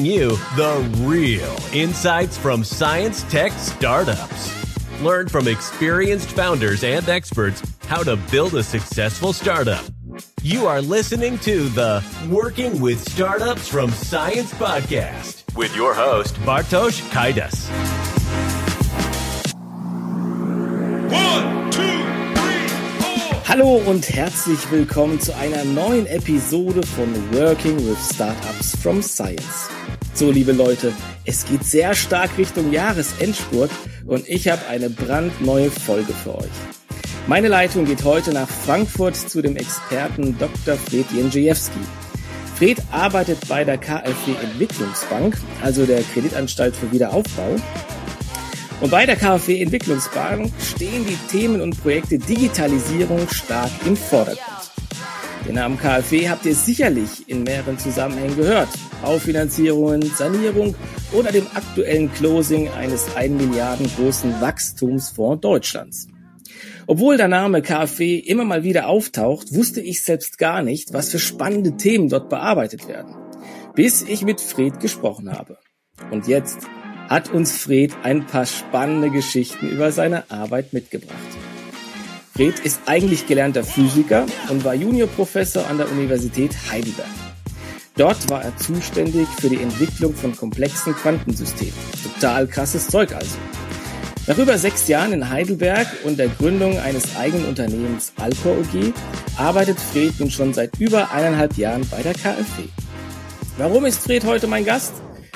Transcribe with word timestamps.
bring 0.00 0.12
you 0.12 0.30
the 0.56 0.90
real 1.00 1.56
insights 1.74 2.38
from 2.38 2.64
science 2.64 3.22
tech 3.24 3.52
startups. 3.52 5.02
Learn 5.02 5.28
from 5.28 5.46
experienced 5.46 6.30
founders 6.30 6.84
and 6.84 7.06
experts 7.08 7.62
how 7.86 8.02
to 8.02 8.16
build 8.30 8.54
a 8.54 8.62
successful 8.62 9.32
startup. 9.32 9.84
You 10.42 10.66
are 10.66 10.80
listening 10.80 11.38
to 11.40 11.68
the 11.68 12.02
Working 12.30 12.80
with 12.80 13.06
Startups 13.10 13.68
from 13.68 13.90
Science 13.90 14.52
podcast 14.54 15.44
with 15.54 15.74
your 15.76 15.92
host, 15.94 16.34
Bartosz 16.46 17.00
Kaidas. 17.10 17.68
One, 21.10 21.70
two, 21.70 21.80
three, 22.40 22.68
four. 23.00 23.42
Hallo 23.46 23.76
und 23.86 24.08
herzlich 24.10 24.70
willkommen 24.70 25.20
zu 25.20 25.36
einer 25.36 25.64
neuen 25.64 26.06
Episode 26.06 26.86
von 26.86 27.08
Working 27.32 27.76
with 27.76 27.98
Startups 27.98 28.76
from 28.80 29.02
Science. 29.02 29.68
So, 30.20 30.30
liebe 30.30 30.52
Leute, 30.52 30.92
es 31.24 31.46
geht 31.46 31.64
sehr 31.64 31.94
stark 31.94 32.36
Richtung 32.36 32.70
Jahresendspurt 32.70 33.70
und 34.06 34.28
ich 34.28 34.48
habe 34.48 34.60
eine 34.68 34.90
brandneue 34.90 35.70
Folge 35.70 36.12
für 36.12 36.36
euch. 36.36 36.50
Meine 37.26 37.48
Leitung 37.48 37.86
geht 37.86 38.04
heute 38.04 38.30
nach 38.34 38.46
Frankfurt 38.46 39.16
zu 39.16 39.40
dem 39.40 39.56
Experten 39.56 40.36
Dr. 40.38 40.76
Fred 40.76 41.10
Jędrzejewski. 41.10 41.78
Fred 42.58 42.82
arbeitet 42.90 43.48
bei 43.48 43.64
der 43.64 43.78
KfW 43.78 44.32
Entwicklungsbank, 44.42 45.38
also 45.62 45.86
der 45.86 46.02
Kreditanstalt 46.02 46.76
für 46.76 46.92
Wiederaufbau. 46.92 47.56
Und 48.82 48.90
bei 48.90 49.06
der 49.06 49.16
KfW 49.16 49.62
Entwicklungsbank 49.62 50.52
stehen 50.62 51.06
die 51.06 51.16
Themen 51.30 51.62
und 51.62 51.80
Projekte 51.80 52.18
Digitalisierung 52.18 53.26
stark 53.30 53.70
im 53.86 53.96
Vordergrund. 53.96 54.59
Den 55.46 55.54
Namen 55.54 55.78
KfW 55.78 56.28
habt 56.28 56.44
ihr 56.44 56.54
sicherlich 56.54 57.28
in 57.28 57.42
mehreren 57.42 57.78
Zusammenhängen 57.78 58.36
gehört. 58.36 58.68
Baufinanzierungen, 59.02 60.02
Sanierung 60.02 60.74
oder 61.12 61.32
dem 61.32 61.46
aktuellen 61.54 62.12
Closing 62.12 62.68
eines 62.68 63.16
1 63.16 63.40
Milliarden 63.40 63.90
großen 63.96 64.40
Wachstumsfonds 64.40 65.40
Deutschlands. 65.40 66.08
Obwohl 66.86 67.16
der 67.16 67.28
Name 67.28 67.62
KfW 67.62 68.18
immer 68.18 68.44
mal 68.44 68.64
wieder 68.64 68.88
auftaucht, 68.88 69.54
wusste 69.54 69.80
ich 69.80 70.02
selbst 70.02 70.38
gar 70.38 70.62
nicht, 70.62 70.92
was 70.92 71.10
für 71.10 71.18
spannende 71.18 71.76
Themen 71.76 72.08
dort 72.08 72.28
bearbeitet 72.28 72.88
werden. 72.88 73.14
Bis 73.74 74.02
ich 74.02 74.22
mit 74.22 74.40
Fred 74.40 74.80
gesprochen 74.80 75.32
habe. 75.32 75.58
Und 76.10 76.26
jetzt 76.26 76.58
hat 77.08 77.32
uns 77.32 77.56
Fred 77.56 77.92
ein 78.02 78.26
paar 78.26 78.46
spannende 78.46 79.10
Geschichten 79.10 79.68
über 79.68 79.92
seine 79.92 80.30
Arbeit 80.30 80.72
mitgebracht. 80.72 81.16
Fred 82.34 82.58
ist 82.60 82.80
eigentlich 82.86 83.26
gelernter 83.26 83.64
Physiker 83.64 84.26
und 84.48 84.64
war 84.64 84.74
Juniorprofessor 84.74 85.66
an 85.66 85.78
der 85.78 85.90
Universität 85.90 86.56
Heidelberg. 86.70 87.08
Dort 87.96 88.30
war 88.30 88.42
er 88.42 88.56
zuständig 88.56 89.28
für 89.40 89.48
die 89.48 89.60
Entwicklung 89.60 90.14
von 90.14 90.34
komplexen 90.34 90.94
Quantensystemen. 90.94 91.74
Total 92.14 92.46
krasses 92.46 92.88
Zeug 92.88 93.14
also. 93.14 93.36
Nach 94.26 94.38
über 94.38 94.56
sechs 94.58 94.86
Jahren 94.86 95.12
in 95.12 95.28
Heidelberg 95.28 95.86
und 96.04 96.18
der 96.18 96.28
Gründung 96.28 96.78
eines 96.78 97.16
eigenen 97.16 97.46
Unternehmens 97.46 98.12
Alcor 98.16 98.56
OG 98.58 98.94
arbeitet 99.36 99.78
Fred 99.78 100.18
nun 100.20 100.30
schon 100.30 100.54
seit 100.54 100.78
über 100.78 101.10
eineinhalb 101.10 101.56
Jahren 101.56 101.86
bei 101.90 102.02
der 102.02 102.14
KfW. 102.14 102.68
Warum 103.58 103.84
ist 103.84 104.02
Fred 104.02 104.24
heute 104.24 104.46
mein 104.46 104.64
Gast? 104.64 104.92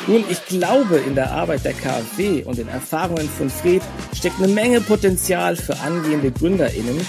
Nun, 0.07 0.25
ich 0.29 0.45
glaube, 0.47 0.97
in 0.97 1.15
der 1.15 1.31
Arbeit 1.31 1.65
der 1.65 1.73
KfW 1.73 2.43
und 2.45 2.59
den 2.59 2.69
Erfahrungen 2.69 3.29
von 3.29 3.49
Fred 3.49 3.83
steckt 4.15 4.39
eine 4.39 4.53
Menge 4.53 4.81
Potenzial 4.81 5.57
für 5.57 5.79
angehende 5.81 6.31
GründerInnen, 6.31 7.01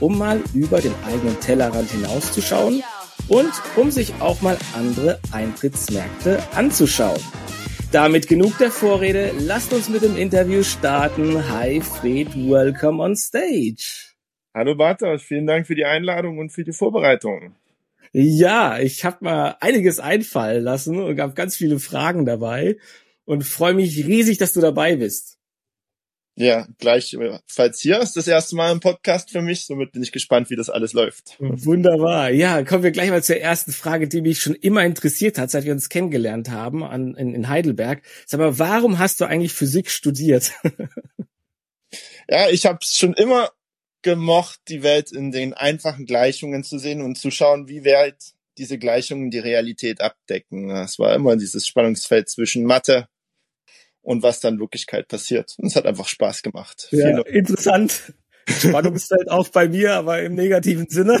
um 0.00 0.18
mal 0.18 0.40
über 0.54 0.80
den 0.80 0.94
eigenen 1.06 1.38
Tellerrand 1.40 1.90
hinauszuschauen 1.90 2.82
und 3.28 3.52
um 3.76 3.90
sich 3.90 4.12
auch 4.20 4.40
mal 4.42 4.56
andere 4.74 5.18
Eintrittsmärkte 5.32 6.42
anzuschauen. 6.54 7.20
Damit 7.90 8.28
genug 8.28 8.58
der 8.58 8.70
Vorrede. 8.70 9.32
Lasst 9.38 9.72
uns 9.72 9.88
mit 9.88 10.02
dem 10.02 10.16
Interview 10.16 10.62
starten. 10.62 11.48
Hi 11.48 11.80
Fred, 11.80 12.34
welcome 12.34 13.02
on 13.02 13.14
stage. 13.14 14.14
Hallo 14.52 14.74
Bartosz, 14.74 15.22
vielen 15.22 15.46
Dank 15.46 15.66
für 15.66 15.74
die 15.74 15.84
Einladung 15.84 16.38
und 16.38 16.50
für 16.50 16.64
die 16.64 16.72
Vorbereitung. 16.72 17.54
Ja, 18.16 18.78
ich 18.78 19.04
habe 19.04 19.24
mal 19.24 19.56
einiges 19.60 19.98
einfallen 19.98 20.62
lassen 20.62 21.02
und 21.02 21.16
gab 21.16 21.34
ganz 21.34 21.56
viele 21.56 21.80
Fragen 21.80 22.24
dabei 22.24 22.76
und 23.24 23.42
freue 23.42 23.74
mich 23.74 24.06
riesig, 24.06 24.38
dass 24.38 24.52
du 24.52 24.60
dabei 24.60 24.94
bist. 24.94 25.36
Ja, 26.36 26.68
gleich, 26.78 27.16
falls 27.48 27.80
hier 27.80 27.98
ist 27.98 28.16
das 28.16 28.28
erste 28.28 28.54
Mal 28.54 28.70
ein 28.70 28.78
Podcast 28.78 29.30
für 29.30 29.42
mich, 29.42 29.66
somit 29.66 29.90
bin 29.90 30.02
ich 30.02 30.12
gespannt, 30.12 30.48
wie 30.48 30.54
das 30.54 30.70
alles 30.70 30.92
läuft. 30.92 31.36
Wunderbar. 31.40 32.30
Ja, 32.30 32.62
kommen 32.62 32.84
wir 32.84 32.92
gleich 32.92 33.10
mal 33.10 33.22
zur 33.22 33.38
ersten 33.38 33.72
Frage, 33.72 34.06
die 34.06 34.20
mich 34.20 34.40
schon 34.40 34.54
immer 34.54 34.84
interessiert 34.84 35.36
hat, 35.36 35.50
seit 35.50 35.64
wir 35.64 35.72
uns 35.72 35.88
kennengelernt 35.88 36.50
haben 36.50 36.84
an, 36.84 37.14
in, 37.16 37.34
in 37.34 37.48
Heidelberg. 37.48 38.02
Sag 38.26 38.38
mal, 38.38 38.60
warum 38.60 39.00
hast 39.00 39.20
du 39.20 39.24
eigentlich 39.24 39.52
Physik 39.52 39.90
studiert? 39.90 40.52
ja, 42.28 42.48
ich 42.48 42.64
habe 42.66 42.78
schon 42.82 43.14
immer 43.14 43.50
gemocht, 44.04 44.60
die 44.68 44.84
Welt 44.84 45.10
in 45.10 45.32
den 45.32 45.52
einfachen 45.52 46.06
Gleichungen 46.06 46.62
zu 46.62 46.78
sehen 46.78 47.02
und 47.02 47.18
zu 47.18 47.32
schauen, 47.32 47.68
wie 47.68 47.84
weit 47.84 48.34
diese 48.56 48.78
Gleichungen 48.78 49.32
die 49.32 49.40
Realität 49.40 50.00
abdecken. 50.00 50.70
Es 50.70 51.00
war 51.00 51.12
immer 51.14 51.36
dieses 51.36 51.66
Spannungsfeld 51.66 52.28
zwischen 52.28 52.64
Mathe 52.64 53.08
und 54.02 54.22
was 54.22 54.38
dann 54.38 54.60
Wirklichkeit 54.60 55.08
passiert. 55.08 55.56
Und 55.58 55.66
es 55.66 55.74
hat 55.76 55.86
einfach 55.86 56.06
Spaß 56.06 56.42
gemacht. 56.42 56.88
Ja, 56.92 57.20
interessant. 57.22 58.14
Spannungsfeld 58.46 59.28
auch 59.30 59.48
bei 59.48 59.68
mir, 59.68 59.94
aber 59.94 60.22
im 60.22 60.34
negativen 60.34 60.88
Sinne. 60.88 61.20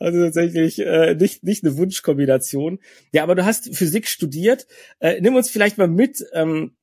Also 0.00 0.24
tatsächlich 0.24 0.80
äh, 0.80 1.14
nicht, 1.14 1.44
nicht 1.44 1.64
eine 1.64 1.76
Wunschkombination. 1.76 2.80
Ja, 3.12 3.22
aber 3.22 3.36
du 3.36 3.44
hast 3.44 3.74
Physik 3.76 4.08
studiert. 4.08 4.66
Äh, 4.98 5.20
nimm 5.20 5.36
uns 5.36 5.50
vielleicht 5.50 5.78
mal 5.78 5.86
mit. 5.86 6.24
Ähm, 6.32 6.74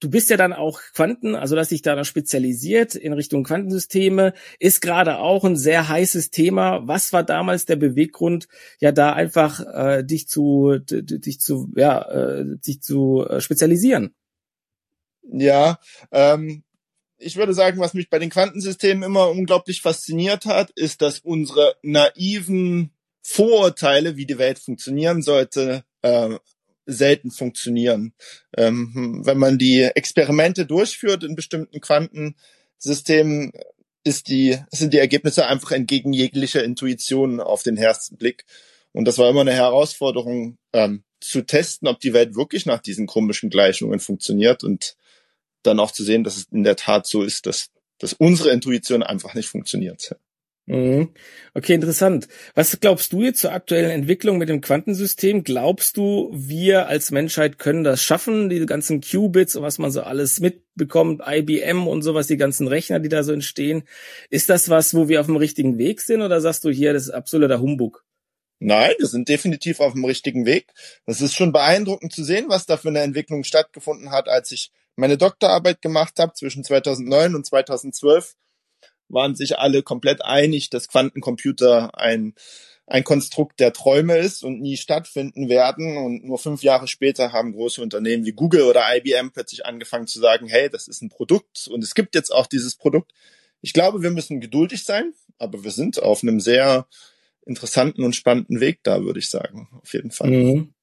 du 0.00 0.10
bist 0.10 0.30
ja 0.30 0.36
dann 0.36 0.52
auch 0.52 0.80
Quanten, 0.94 1.34
also 1.34 1.54
dass 1.54 1.68
dich 1.68 1.82
da 1.82 1.94
noch 1.94 2.04
spezialisiert 2.04 2.94
in 2.94 3.12
Richtung 3.12 3.44
Quantensysteme, 3.44 4.32
ist 4.58 4.80
gerade 4.80 5.18
auch 5.18 5.44
ein 5.44 5.56
sehr 5.56 5.88
heißes 5.88 6.30
Thema. 6.30 6.86
Was 6.88 7.12
war 7.12 7.22
damals 7.22 7.66
der 7.66 7.76
Beweggrund, 7.76 8.48
ja 8.80 8.92
da 8.92 9.12
einfach 9.12 9.60
äh, 9.60 10.02
dich 10.02 10.28
zu 10.28 10.78
dich 10.78 11.40
zu 11.40 11.70
ja 11.76 12.02
äh, 12.10 12.44
dich 12.58 12.82
zu 12.82 13.26
äh, 13.28 13.40
spezialisieren? 13.40 14.14
Ja, 15.22 15.78
ähm, 16.10 16.64
ich 17.18 17.36
würde 17.36 17.54
sagen, 17.54 17.78
was 17.78 17.94
mich 17.94 18.08
bei 18.08 18.18
den 18.18 18.30
Quantensystemen 18.30 19.02
immer 19.02 19.28
unglaublich 19.28 19.82
fasziniert 19.82 20.46
hat, 20.46 20.70
ist, 20.70 21.02
dass 21.02 21.20
unsere 21.20 21.76
naiven 21.82 22.90
Vorurteile, 23.22 24.16
wie 24.16 24.26
die 24.26 24.38
Welt 24.38 24.58
funktionieren 24.58 25.22
sollte, 25.22 25.84
äh, 26.02 26.36
selten 26.92 27.30
funktionieren. 27.30 28.12
Ähm, 28.56 29.22
wenn 29.24 29.38
man 29.38 29.58
die 29.58 29.82
Experimente 29.82 30.66
durchführt 30.66 31.24
in 31.24 31.36
bestimmten 31.36 31.80
Quantensystemen, 31.80 33.52
ist 34.04 34.28
die, 34.28 34.58
sind 34.70 34.92
die 34.94 34.98
Ergebnisse 34.98 35.46
einfach 35.46 35.72
entgegen 35.72 36.12
jeglicher 36.12 36.64
Intuition 36.64 37.40
auf 37.40 37.62
den 37.62 37.76
ersten 37.76 38.16
Blick. 38.16 38.44
Und 38.92 39.04
das 39.04 39.18
war 39.18 39.28
immer 39.28 39.42
eine 39.42 39.52
Herausforderung, 39.52 40.58
ähm, 40.72 41.04
zu 41.20 41.42
testen, 41.42 41.86
ob 41.86 42.00
die 42.00 42.14
Welt 42.14 42.34
wirklich 42.34 42.66
nach 42.66 42.80
diesen 42.80 43.06
komischen 43.06 43.50
Gleichungen 43.50 44.00
funktioniert 44.00 44.64
und 44.64 44.96
dann 45.62 45.78
auch 45.78 45.90
zu 45.90 46.02
sehen, 46.02 46.24
dass 46.24 46.36
es 46.36 46.44
in 46.50 46.64
der 46.64 46.76
Tat 46.76 47.06
so 47.06 47.22
ist, 47.22 47.46
dass, 47.46 47.70
dass 47.98 48.14
unsere 48.14 48.50
Intuition 48.50 49.02
einfach 49.02 49.34
nicht 49.34 49.48
funktioniert. 49.48 50.16
Mhm. 50.70 51.08
Okay, 51.52 51.74
interessant. 51.74 52.28
Was 52.54 52.78
glaubst 52.78 53.12
du 53.12 53.24
jetzt 53.24 53.40
zur 53.40 53.50
aktuellen 53.50 53.90
Entwicklung 53.90 54.38
mit 54.38 54.48
dem 54.48 54.60
Quantensystem? 54.60 55.42
Glaubst 55.42 55.96
du, 55.96 56.30
wir 56.32 56.86
als 56.86 57.10
Menschheit 57.10 57.58
können 57.58 57.82
das 57.82 58.04
schaffen, 58.04 58.48
die 58.48 58.64
ganzen 58.66 59.00
Qubits 59.00 59.56
und 59.56 59.64
was 59.64 59.78
man 59.78 59.90
so 59.90 60.02
alles 60.02 60.38
mitbekommt, 60.38 61.22
IBM 61.26 61.88
und 61.88 62.02
sowas, 62.02 62.28
die 62.28 62.36
ganzen 62.36 62.68
Rechner, 62.68 63.00
die 63.00 63.08
da 63.08 63.24
so 63.24 63.32
entstehen? 63.32 63.82
Ist 64.28 64.48
das 64.48 64.68
was, 64.68 64.94
wo 64.94 65.08
wir 65.08 65.18
auf 65.18 65.26
dem 65.26 65.34
richtigen 65.34 65.76
Weg 65.76 66.00
sind 66.02 66.22
oder 66.22 66.40
sagst 66.40 66.64
du 66.64 66.70
hier, 66.70 66.92
das 66.92 67.02
ist 67.02 67.10
absoluter 67.10 67.60
Humbug? 67.60 68.04
Nein, 68.60 68.92
wir 68.96 69.08
sind 69.08 69.28
definitiv 69.28 69.80
auf 69.80 69.94
dem 69.94 70.04
richtigen 70.04 70.46
Weg. 70.46 70.68
Das 71.04 71.20
ist 71.20 71.34
schon 71.34 71.50
beeindruckend 71.50 72.12
zu 72.12 72.22
sehen, 72.22 72.44
was 72.46 72.66
da 72.66 72.76
für 72.76 72.90
eine 72.90 73.00
Entwicklung 73.00 73.42
stattgefunden 73.42 74.12
hat, 74.12 74.28
als 74.28 74.52
ich 74.52 74.70
meine 74.94 75.18
Doktorarbeit 75.18 75.82
gemacht 75.82 76.20
habe 76.20 76.34
zwischen 76.34 76.62
2009 76.62 77.34
und 77.34 77.44
2012 77.44 78.36
waren 79.10 79.34
sich 79.34 79.58
alle 79.58 79.82
komplett 79.82 80.24
einig, 80.24 80.70
dass 80.70 80.88
Quantencomputer 80.88 81.98
ein, 81.98 82.34
ein 82.86 83.04
Konstrukt 83.04 83.60
der 83.60 83.72
Träume 83.72 84.16
ist 84.18 84.42
und 84.42 84.60
nie 84.60 84.76
stattfinden 84.76 85.48
werden. 85.48 85.96
Und 85.96 86.24
nur 86.24 86.38
fünf 86.38 86.62
Jahre 86.62 86.88
später 86.88 87.32
haben 87.32 87.52
große 87.52 87.82
Unternehmen 87.82 88.24
wie 88.24 88.32
Google 88.32 88.62
oder 88.62 88.84
IBM 88.96 89.30
plötzlich 89.32 89.66
angefangen 89.66 90.06
zu 90.06 90.20
sagen, 90.20 90.46
hey, 90.46 90.68
das 90.70 90.88
ist 90.88 91.02
ein 91.02 91.10
Produkt 91.10 91.68
und 91.70 91.84
es 91.84 91.94
gibt 91.94 92.14
jetzt 92.14 92.30
auch 92.30 92.46
dieses 92.46 92.76
Produkt. 92.76 93.12
Ich 93.60 93.72
glaube, 93.72 94.02
wir 94.02 94.10
müssen 94.10 94.40
geduldig 94.40 94.84
sein, 94.84 95.12
aber 95.38 95.64
wir 95.64 95.70
sind 95.70 96.02
auf 96.02 96.22
einem 96.22 96.40
sehr 96.40 96.86
interessanten 97.44 98.04
und 98.04 98.16
spannenden 98.16 98.60
Weg 98.60 98.80
da, 98.82 99.02
würde 99.02 99.18
ich 99.18 99.28
sagen, 99.28 99.68
auf 99.82 99.92
jeden 99.92 100.10
Fall. 100.10 100.30
Mhm. 100.30 100.74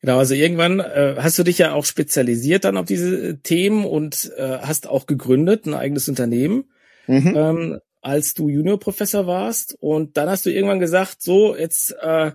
Genau, 0.00 0.18
also 0.18 0.34
irgendwann 0.34 0.80
äh, 0.80 1.16
hast 1.18 1.38
du 1.38 1.44
dich 1.44 1.58
ja 1.58 1.72
auch 1.72 1.84
spezialisiert 1.84 2.64
dann 2.64 2.76
auf 2.76 2.86
diese 2.86 3.40
Themen 3.40 3.84
und 3.84 4.32
äh, 4.36 4.58
hast 4.58 4.88
auch 4.88 5.06
gegründet, 5.06 5.66
ein 5.66 5.74
eigenes 5.74 6.08
Unternehmen 6.08 6.64
mhm. 7.06 7.36
ähm, 7.36 7.80
als 8.00 8.34
du 8.34 8.48
Juniorprofessor 8.48 9.26
warst. 9.26 9.76
Und 9.80 10.16
dann 10.16 10.28
hast 10.28 10.44
du 10.44 10.50
irgendwann 10.50 10.80
gesagt, 10.80 11.22
so, 11.22 11.56
jetzt 11.56 11.94
äh, 12.00 12.32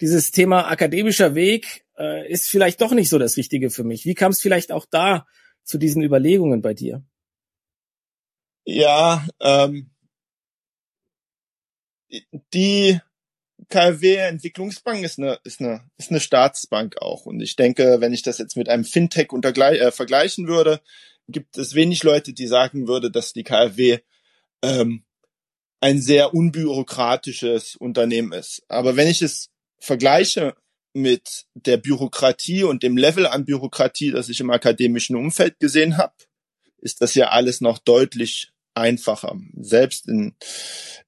dieses 0.00 0.30
Thema 0.30 0.68
akademischer 0.68 1.34
Weg, 1.34 1.84
äh, 1.98 2.30
ist 2.30 2.48
vielleicht 2.48 2.80
doch 2.80 2.92
nicht 2.92 3.08
so 3.08 3.18
das 3.18 3.36
Richtige 3.36 3.70
für 3.70 3.84
mich. 3.84 4.04
Wie 4.04 4.14
kam 4.14 4.32
es 4.32 4.40
vielleicht 4.40 4.72
auch 4.72 4.86
da 4.90 5.26
zu 5.62 5.78
diesen 5.78 6.02
Überlegungen 6.02 6.62
bei 6.62 6.74
dir? 6.74 7.04
Ja, 8.64 9.26
ähm, 9.40 9.90
die 12.52 13.00
KfW 13.68 14.16
Entwicklungsbank 14.16 15.04
ist 15.04 15.18
eine, 15.18 15.38
ist 15.44 15.60
eine, 15.60 15.82
ist 15.96 16.10
eine 16.10 16.20
Staatsbank 16.20 17.00
auch. 17.00 17.26
Und 17.26 17.40
ich 17.40 17.56
denke, 17.56 18.00
wenn 18.00 18.12
ich 18.12 18.22
das 18.22 18.38
jetzt 18.38 18.56
mit 18.56 18.68
einem 18.68 18.84
Fintech 18.84 19.32
untergleich, 19.32 19.80
äh, 19.80 19.92
vergleichen 19.92 20.46
würde, 20.46 20.80
gibt 21.28 21.56
es 21.56 21.74
wenig 21.74 22.02
Leute, 22.02 22.32
die 22.32 22.46
sagen 22.46 22.88
würde, 22.88 23.10
dass 23.10 23.32
die 23.32 23.44
KfW 23.44 23.98
ähm, 24.62 25.04
ein 25.80 26.00
sehr 26.00 26.34
unbürokratisches 26.34 27.76
Unternehmen 27.76 28.32
ist. 28.32 28.62
Aber 28.68 28.96
wenn 28.96 29.08
ich 29.08 29.22
es 29.22 29.50
vergleiche 29.78 30.54
mit 30.92 31.46
der 31.54 31.76
Bürokratie 31.76 32.64
und 32.64 32.82
dem 32.82 32.96
Level 32.96 33.26
an 33.26 33.44
Bürokratie, 33.44 34.10
das 34.10 34.28
ich 34.28 34.40
im 34.40 34.50
akademischen 34.50 35.16
Umfeld 35.16 35.58
gesehen 35.58 35.96
habe, 35.96 36.14
ist 36.78 37.00
das 37.00 37.14
ja 37.14 37.28
alles 37.28 37.60
noch 37.60 37.78
deutlich 37.78 38.52
einfacher. 38.74 39.36
Selbst 39.54 40.08
in, 40.08 40.34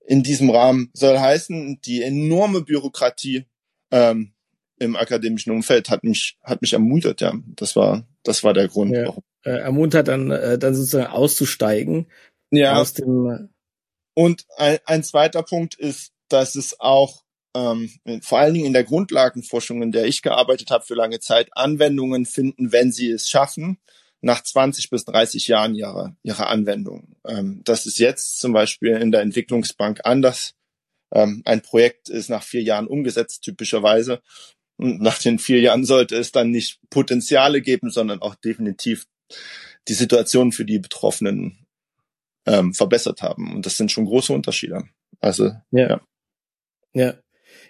in 0.06 0.22
diesem 0.22 0.50
Rahmen 0.50 0.90
soll 0.92 1.18
heißen, 1.18 1.80
die 1.82 2.02
enorme 2.02 2.62
Bürokratie 2.62 3.44
ähm, 3.90 4.32
im 4.78 4.96
akademischen 4.96 5.52
Umfeld 5.52 5.88
hat 5.88 6.04
mich 6.04 6.36
hat 6.42 6.62
mich 6.62 6.72
ermuntert. 6.72 7.20
Ja, 7.20 7.32
das 7.56 7.76
war 7.76 8.06
das 8.22 8.42
war 8.42 8.54
der 8.54 8.68
Grund. 8.68 8.92
Ja, 8.92 9.14
äh, 9.44 9.50
ermuntert 9.50 10.08
dann 10.08 10.30
äh, 10.30 10.58
dann 10.58 10.74
sozusagen 10.74 11.12
auszusteigen. 11.12 12.06
Ja. 12.50 12.80
Aus 12.80 12.94
dem 12.94 13.30
äh, 13.30 13.48
und 14.14 14.46
ein, 14.56 14.78
ein 14.86 15.02
zweiter 15.02 15.42
Punkt 15.42 15.74
ist, 15.74 16.12
dass 16.28 16.54
es 16.54 16.80
auch 16.80 17.24
ähm, 17.56 17.90
vor 18.22 18.38
allen 18.40 18.54
Dingen 18.54 18.66
in 18.66 18.72
der 18.72 18.84
Grundlagenforschung, 18.84 19.82
in 19.82 19.92
der 19.92 20.06
ich 20.06 20.22
gearbeitet 20.22 20.70
habe 20.70 20.84
für 20.84 20.94
lange 20.94 21.20
Zeit, 21.20 21.48
Anwendungen 21.52 22.26
finden, 22.26 22.72
wenn 22.72 22.90
sie 22.90 23.10
es 23.10 23.28
schaffen, 23.28 23.78
nach 24.20 24.42
20 24.42 24.90
bis 24.90 25.04
30 25.04 25.46
Jahren 25.48 25.74
ihrer, 25.74 26.16
ihrer 26.22 26.48
Anwendung. 26.48 27.16
Ähm, 27.26 27.60
das 27.64 27.86
ist 27.86 27.98
jetzt 27.98 28.40
zum 28.40 28.52
Beispiel 28.52 28.96
in 28.96 29.12
der 29.12 29.20
Entwicklungsbank 29.20 30.00
anders. 30.04 30.54
Ähm, 31.12 31.42
ein 31.44 31.62
Projekt 31.62 32.08
ist 32.08 32.30
nach 32.30 32.42
vier 32.42 32.62
Jahren 32.62 32.86
umgesetzt, 32.86 33.42
typischerweise. 33.42 34.22
Und 34.76 35.00
nach 35.00 35.18
den 35.18 35.38
vier 35.38 35.60
Jahren 35.60 35.84
sollte 35.84 36.16
es 36.16 36.32
dann 36.32 36.50
nicht 36.50 36.80
Potenziale 36.90 37.60
geben, 37.60 37.90
sondern 37.90 38.20
auch 38.22 38.34
definitiv 38.34 39.06
die 39.88 39.94
Situation 39.94 40.52
für 40.52 40.64
die 40.64 40.78
Betroffenen 40.78 41.66
ähm, 42.46 42.74
verbessert 42.74 43.22
haben. 43.22 43.54
Und 43.54 43.66
das 43.66 43.76
sind 43.76 43.90
schon 43.90 44.06
große 44.06 44.32
Unterschiede. 44.32 44.84
Also, 45.20 45.52
ja. 45.70 45.88
ja. 45.88 46.00
Ja, 46.94 47.14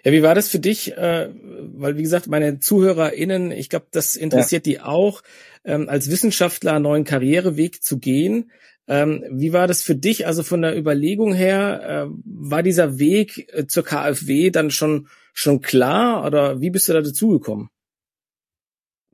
ja, 0.05 0.11
wie 0.11 0.21
war 0.21 0.35
das 0.35 0.49
für 0.49 0.59
dich? 0.59 0.95
Äh, 0.95 1.29
weil, 1.73 1.97
wie 1.97 2.03
gesagt, 2.03 2.27
meine 2.27 2.59
ZuhörerInnen, 2.59 3.51
ich 3.51 3.69
glaube, 3.69 3.87
das 3.91 4.15
interessiert 4.15 4.67
ja. 4.67 4.73
die 4.73 4.81
auch, 4.81 5.23
ähm, 5.63 5.89
als 5.89 6.11
Wissenschaftler 6.11 6.73
einen 6.73 6.83
neuen 6.83 7.03
Karriereweg 7.05 7.83
zu 7.83 7.97
gehen. 7.97 8.51
Ähm, 8.87 9.25
wie 9.31 9.51
war 9.51 9.65
das 9.65 9.81
für 9.81 9.95
dich? 9.95 10.27
Also 10.27 10.43
von 10.43 10.61
der 10.61 10.77
Überlegung 10.77 11.33
her, 11.33 12.07
äh, 12.07 12.15
war 12.23 12.61
dieser 12.61 12.99
Weg 12.99 13.51
äh, 13.51 13.65
zur 13.65 13.83
KfW 13.83 14.51
dann 14.51 14.69
schon, 14.69 15.07
schon 15.33 15.61
klar 15.61 16.23
oder 16.23 16.61
wie 16.61 16.69
bist 16.69 16.87
du 16.87 16.93
da 16.93 17.01
dazugekommen? 17.01 17.69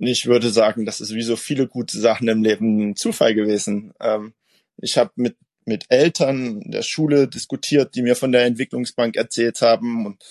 Ich 0.04 0.26
würde 0.26 0.50
sagen, 0.50 0.86
das 0.86 1.00
ist 1.00 1.14
wie 1.14 1.22
so 1.22 1.36
viele 1.36 1.68
gute 1.68 2.00
Sachen 2.00 2.28
im 2.28 2.44
Leben 2.44 2.96
Zufall 2.96 3.36
gewesen. 3.36 3.94
Ähm, 4.00 4.34
ich 4.78 4.98
habe 4.98 5.12
mit 5.16 5.38
mit 5.66 5.86
Eltern 5.90 6.60
der 6.62 6.82
Schule 6.82 7.28
diskutiert, 7.28 7.94
die 7.94 8.02
mir 8.02 8.16
von 8.16 8.32
der 8.32 8.46
Entwicklungsbank 8.46 9.16
erzählt 9.16 9.62
haben 9.62 10.08
und 10.08 10.24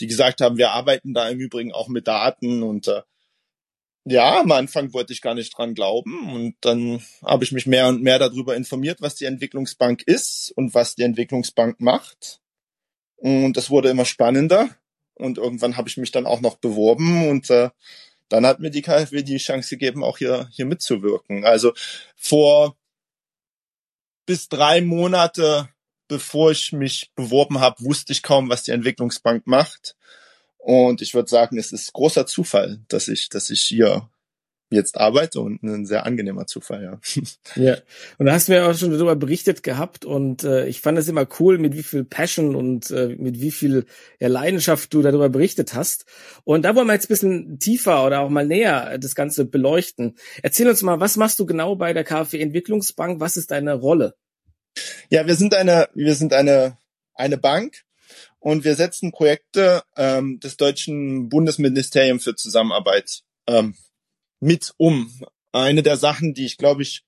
die 0.00 0.06
gesagt 0.06 0.40
haben, 0.40 0.56
wir 0.56 0.70
arbeiten 0.70 1.12
da 1.12 1.28
im 1.28 1.38
Übrigen 1.40 1.72
auch 1.72 1.88
mit 1.88 2.08
Daten 2.08 2.62
und 2.62 2.88
äh, 2.88 3.02
ja, 4.04 4.40
am 4.40 4.50
Anfang 4.50 4.92
wollte 4.94 5.12
ich 5.12 5.20
gar 5.20 5.34
nicht 5.34 5.56
dran 5.56 5.74
glauben 5.74 6.32
und 6.32 6.56
dann 6.62 7.02
habe 7.22 7.44
ich 7.44 7.52
mich 7.52 7.66
mehr 7.66 7.86
und 7.86 8.02
mehr 8.02 8.18
darüber 8.18 8.56
informiert, 8.56 9.02
was 9.02 9.14
die 9.14 9.26
Entwicklungsbank 9.26 10.02
ist 10.02 10.52
und 10.56 10.74
was 10.74 10.96
die 10.96 11.02
Entwicklungsbank 11.02 11.80
macht. 11.80 12.40
Und 13.16 13.58
das 13.58 13.70
wurde 13.70 13.90
immer 13.90 14.06
spannender 14.06 14.70
und 15.14 15.38
irgendwann 15.38 15.76
habe 15.76 15.88
ich 15.88 15.98
mich 15.98 16.10
dann 16.10 16.26
auch 16.26 16.40
noch 16.40 16.56
beworben 16.56 17.28
und 17.28 17.50
äh, 17.50 17.68
dann 18.32 18.46
hat 18.46 18.60
mir 18.60 18.70
die 18.70 18.82
KfW 18.82 19.22
die 19.22 19.38
Chance 19.38 19.70
gegeben, 19.70 20.02
auch 20.02 20.18
hier, 20.18 20.48
hier 20.52 20.66
mitzuwirken. 20.66 21.44
Also 21.44 21.72
vor 22.16 22.76
bis 24.26 24.48
drei 24.48 24.80
Monate 24.80 25.68
bevor 26.12 26.50
ich 26.50 26.72
mich 26.72 27.10
beworben 27.14 27.60
habe, 27.60 27.82
wusste 27.82 28.12
ich 28.12 28.22
kaum, 28.22 28.50
was 28.50 28.64
die 28.64 28.70
Entwicklungsbank 28.72 29.46
macht. 29.46 29.96
Und 30.58 31.00
ich 31.00 31.14
würde 31.14 31.30
sagen, 31.30 31.56
es 31.56 31.72
ist 31.72 31.94
großer 31.94 32.26
Zufall, 32.26 32.80
dass 32.88 33.08
ich, 33.08 33.30
dass 33.30 33.48
ich 33.48 33.62
hier 33.62 34.10
jetzt 34.72 34.98
arbeite 34.98 35.40
und 35.40 35.62
ein 35.62 35.86
sehr 35.86 36.06
angenehmer 36.06 36.46
Zufall, 36.46 36.82
ja. 36.82 37.00
Ja, 37.56 37.76
und 38.18 38.26
da 38.26 38.32
hast 38.32 38.48
du 38.48 38.52
mir 38.52 38.66
auch 38.66 38.74
schon 38.74 38.90
darüber 38.90 39.16
berichtet 39.16 39.62
gehabt 39.62 40.04
und 40.04 40.44
äh, 40.44 40.66
ich 40.66 40.80
fand 40.80 40.98
es 40.98 41.08
immer 41.08 41.26
cool, 41.38 41.58
mit 41.58 41.74
wie 41.76 41.82
viel 41.82 42.04
Passion 42.04 42.54
und 42.54 42.90
äh, 42.90 43.14
mit 43.18 43.40
wie 43.40 43.50
viel 43.50 43.86
ja, 44.18 44.28
Leidenschaft 44.28 44.92
du 44.94 45.02
darüber 45.02 45.28
berichtet 45.28 45.74
hast. 45.74 46.06
Und 46.44 46.64
da 46.64 46.74
wollen 46.74 46.86
wir 46.86 46.94
jetzt 46.94 47.06
ein 47.06 47.08
bisschen 47.08 47.58
tiefer 47.58 48.04
oder 48.04 48.20
auch 48.20 48.30
mal 48.30 48.46
näher 48.46 48.98
das 48.98 49.14
Ganze 49.14 49.44
beleuchten. 49.44 50.16
Erzähl 50.42 50.68
uns 50.68 50.82
mal, 50.82 51.00
was 51.00 51.16
machst 51.16 51.38
du 51.38 51.46
genau 51.46 51.76
bei 51.76 51.92
der 51.92 52.04
KfW 52.04 52.40
Entwicklungsbank? 52.40 53.20
Was 53.20 53.36
ist 53.36 53.50
deine 53.50 53.74
Rolle? 53.74 54.14
Ja, 55.10 55.26
wir 55.26 55.34
sind 55.36 55.54
eine, 55.54 55.88
wir 55.94 56.14
sind 56.14 56.32
eine, 56.32 56.78
eine 57.14 57.38
Bank 57.38 57.82
und 58.38 58.64
wir 58.64 58.74
setzen 58.74 59.12
Projekte 59.12 59.82
ähm, 59.96 60.40
des 60.40 60.56
deutschen 60.56 61.28
Bundesministeriums 61.28 62.24
für 62.24 62.34
Zusammenarbeit 62.34 63.22
ähm, 63.46 63.74
mit 64.42 64.74
um. 64.76 65.24
Eine 65.52 65.82
der 65.82 65.96
Sachen, 65.96 66.34
die 66.34 66.44
ich 66.44 66.58
glaube 66.58 66.82
ich 66.82 67.04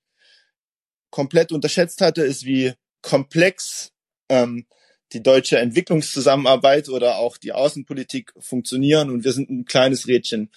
komplett 1.09 1.51
unterschätzt 1.51 2.01
hatte, 2.01 2.23
ist, 2.23 2.45
wie 2.45 2.73
komplex 3.01 3.91
ähm, 4.29 4.65
die 5.13 5.21
deutsche 5.21 5.59
Entwicklungszusammenarbeit 5.59 6.89
oder 6.89 7.17
auch 7.17 7.37
die 7.37 7.51
Außenpolitik 7.51 8.33
funktionieren 8.39 9.11
und 9.11 9.23
wir 9.23 9.33
sind 9.33 9.49
ein 9.49 9.65
kleines 9.65 10.07
Rädchen. 10.07 10.49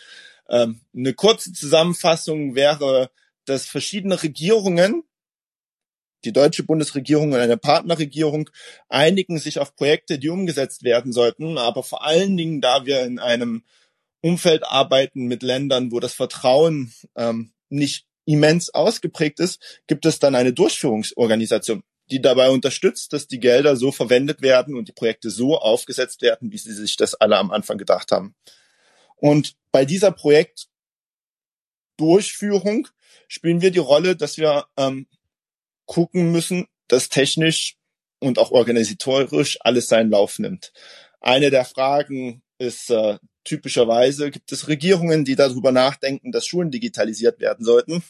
Ähm, 0.48 0.80
eine 0.96 1.14
kurze 1.14 1.52
Zusammenfassung 1.52 2.54
wäre, 2.54 3.10
dass 3.44 3.66
verschiedene 3.66 4.22
Regierungen 4.22 5.04
die 6.24 6.32
deutsche 6.32 6.64
Bundesregierung 6.64 7.32
und 7.32 7.38
eine 7.38 7.56
Partnerregierung 7.56 8.50
einigen 8.88 9.38
sich 9.38 9.58
auf 9.58 9.76
Projekte, 9.76 10.18
die 10.18 10.28
umgesetzt 10.28 10.82
werden 10.82 11.12
sollten. 11.12 11.58
Aber 11.58 11.82
vor 11.82 12.04
allen 12.04 12.36
Dingen, 12.36 12.60
da 12.60 12.86
wir 12.86 13.04
in 13.04 13.18
einem 13.18 13.62
Umfeld 14.20 14.64
arbeiten 14.64 15.26
mit 15.26 15.42
Ländern, 15.42 15.92
wo 15.92 16.00
das 16.00 16.14
Vertrauen 16.14 16.92
ähm, 17.16 17.52
nicht 17.68 18.06
immens 18.24 18.70
ausgeprägt 18.70 19.40
ist, 19.40 19.82
gibt 19.86 20.06
es 20.06 20.18
dann 20.18 20.34
eine 20.34 20.52
Durchführungsorganisation, 20.52 21.82
die 22.10 22.20
dabei 22.20 22.50
unterstützt, 22.50 23.12
dass 23.12 23.26
die 23.26 23.40
Gelder 23.40 23.76
so 23.76 23.92
verwendet 23.92 24.42
werden 24.42 24.76
und 24.76 24.88
die 24.88 24.92
Projekte 24.92 25.30
so 25.30 25.58
aufgesetzt 25.58 26.22
werden, 26.22 26.52
wie 26.52 26.58
sie 26.58 26.74
sich 26.74 26.96
das 26.96 27.14
alle 27.14 27.38
am 27.38 27.50
Anfang 27.50 27.78
gedacht 27.78 28.12
haben. 28.12 28.34
Und 29.16 29.56
bei 29.72 29.84
dieser 29.84 30.12
Projektdurchführung 30.12 32.88
spielen 33.28 33.62
wir 33.62 33.70
die 33.70 33.78
Rolle, 33.78 34.16
dass 34.16 34.36
wir 34.36 34.66
ähm, 34.76 35.06
gucken 35.86 36.32
müssen, 36.32 36.66
dass 36.86 37.08
technisch 37.08 37.76
und 38.20 38.38
auch 38.38 38.50
organisatorisch 38.50 39.58
alles 39.60 39.88
seinen 39.88 40.10
Lauf 40.10 40.38
nimmt. 40.38 40.72
Eine 41.20 41.50
der 41.50 41.64
Fragen 41.64 42.42
ist 42.58 42.90
äh, 42.90 43.18
typischerweise, 43.44 44.30
gibt 44.30 44.52
es 44.52 44.68
Regierungen, 44.68 45.24
die 45.24 45.36
darüber 45.36 45.72
nachdenken, 45.72 46.32
dass 46.32 46.46
Schulen 46.46 46.70
digitalisiert 46.70 47.40
werden 47.40 47.64
sollten. 47.64 48.02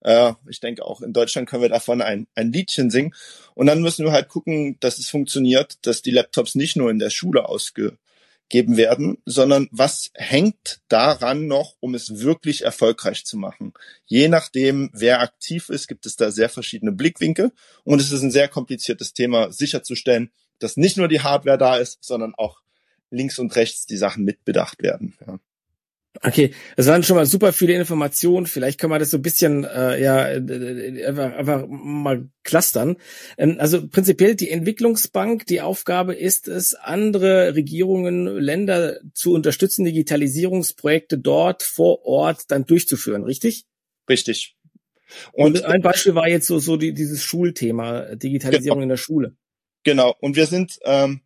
Äh, 0.00 0.32
ich 0.48 0.60
denke, 0.60 0.84
auch 0.84 1.00
in 1.00 1.12
Deutschland 1.12 1.48
können 1.48 1.62
wir 1.62 1.68
davon 1.68 2.02
ein, 2.02 2.26
ein 2.34 2.52
Liedchen 2.52 2.90
singen. 2.90 3.14
Und 3.54 3.66
dann 3.66 3.80
müssen 3.80 4.04
wir 4.04 4.12
halt 4.12 4.28
gucken, 4.28 4.76
dass 4.80 4.98
es 4.98 5.08
funktioniert, 5.08 5.78
dass 5.86 6.02
die 6.02 6.10
Laptops 6.10 6.54
nicht 6.54 6.76
nur 6.76 6.90
in 6.90 6.98
der 6.98 7.10
Schule 7.10 7.48
ausge 7.48 7.98
geben 8.48 8.76
werden, 8.76 9.18
sondern 9.24 9.68
was 9.72 10.10
hängt 10.14 10.80
daran 10.88 11.48
noch, 11.48 11.74
um 11.80 11.94
es 11.94 12.20
wirklich 12.20 12.62
erfolgreich 12.62 13.24
zu 13.24 13.36
machen. 13.36 13.72
Je 14.04 14.28
nachdem, 14.28 14.90
wer 14.92 15.20
aktiv 15.20 15.68
ist, 15.68 15.88
gibt 15.88 16.06
es 16.06 16.14
da 16.14 16.30
sehr 16.30 16.48
verschiedene 16.48 16.92
Blickwinkel 16.92 17.50
und 17.82 18.00
es 18.00 18.12
ist 18.12 18.22
ein 18.22 18.30
sehr 18.30 18.46
kompliziertes 18.46 19.14
Thema 19.14 19.50
sicherzustellen, 19.50 20.30
dass 20.60 20.76
nicht 20.76 20.96
nur 20.96 21.08
die 21.08 21.22
Hardware 21.22 21.58
da 21.58 21.76
ist, 21.76 21.98
sondern 22.02 22.34
auch 22.36 22.60
links 23.10 23.38
und 23.38 23.54
rechts 23.56 23.86
die 23.86 23.96
Sachen 23.96 24.24
mitbedacht 24.24 24.82
werden. 24.82 25.14
Ja. 25.26 25.38
Okay, 26.22 26.54
das 26.76 26.86
waren 26.86 27.02
schon 27.02 27.16
mal 27.16 27.26
super 27.26 27.52
viele 27.52 27.74
Informationen. 27.74 28.46
Vielleicht 28.46 28.80
können 28.80 28.92
wir 28.92 28.98
das 28.98 29.10
so 29.10 29.18
ein 29.18 29.22
bisschen 29.22 29.64
äh, 29.64 30.00
ja 30.00 30.22
einfach, 30.24 31.34
einfach 31.34 31.66
mal 31.68 32.28
clustern. 32.42 32.96
Ähm, 33.36 33.56
also 33.58 33.86
prinzipiell 33.86 34.34
die 34.34 34.50
Entwicklungsbank, 34.50 35.46
die 35.46 35.60
Aufgabe 35.60 36.14
ist 36.14 36.48
es, 36.48 36.74
andere 36.74 37.54
Regierungen, 37.54 38.26
Länder 38.26 38.98
zu 39.12 39.34
unterstützen, 39.34 39.84
Digitalisierungsprojekte 39.84 41.18
dort 41.18 41.62
vor 41.62 42.04
Ort 42.06 42.50
dann 42.50 42.64
durchzuführen, 42.64 43.24
richtig? 43.24 43.64
Richtig. 44.08 44.56
Und, 45.32 45.58
Und 45.58 45.64
ein 45.64 45.82
Beispiel 45.82 46.14
war 46.14 46.28
jetzt 46.28 46.46
so 46.46 46.58
so 46.58 46.76
die, 46.76 46.92
dieses 46.92 47.22
Schulthema 47.22 48.16
Digitalisierung 48.16 48.78
genau. 48.78 48.82
in 48.84 48.88
der 48.88 48.96
Schule. 48.96 49.36
Genau. 49.84 50.16
Und 50.20 50.34
wir 50.34 50.46
sind 50.46 50.78
ähm, 50.84 51.20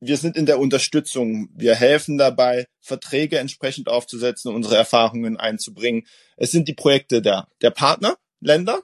wir 0.00 0.16
sind 0.16 0.36
in 0.36 0.46
der 0.46 0.58
Unterstützung. 0.58 1.48
Wir 1.54 1.74
helfen 1.74 2.18
dabei, 2.18 2.66
Verträge 2.80 3.38
entsprechend 3.38 3.88
aufzusetzen, 3.88 4.54
unsere 4.54 4.76
Erfahrungen 4.76 5.36
einzubringen. 5.36 6.06
Es 6.36 6.50
sind 6.50 6.68
die 6.68 6.74
Projekte 6.74 7.20
der, 7.22 7.48
der 7.62 7.70
Partnerländer, 7.70 8.82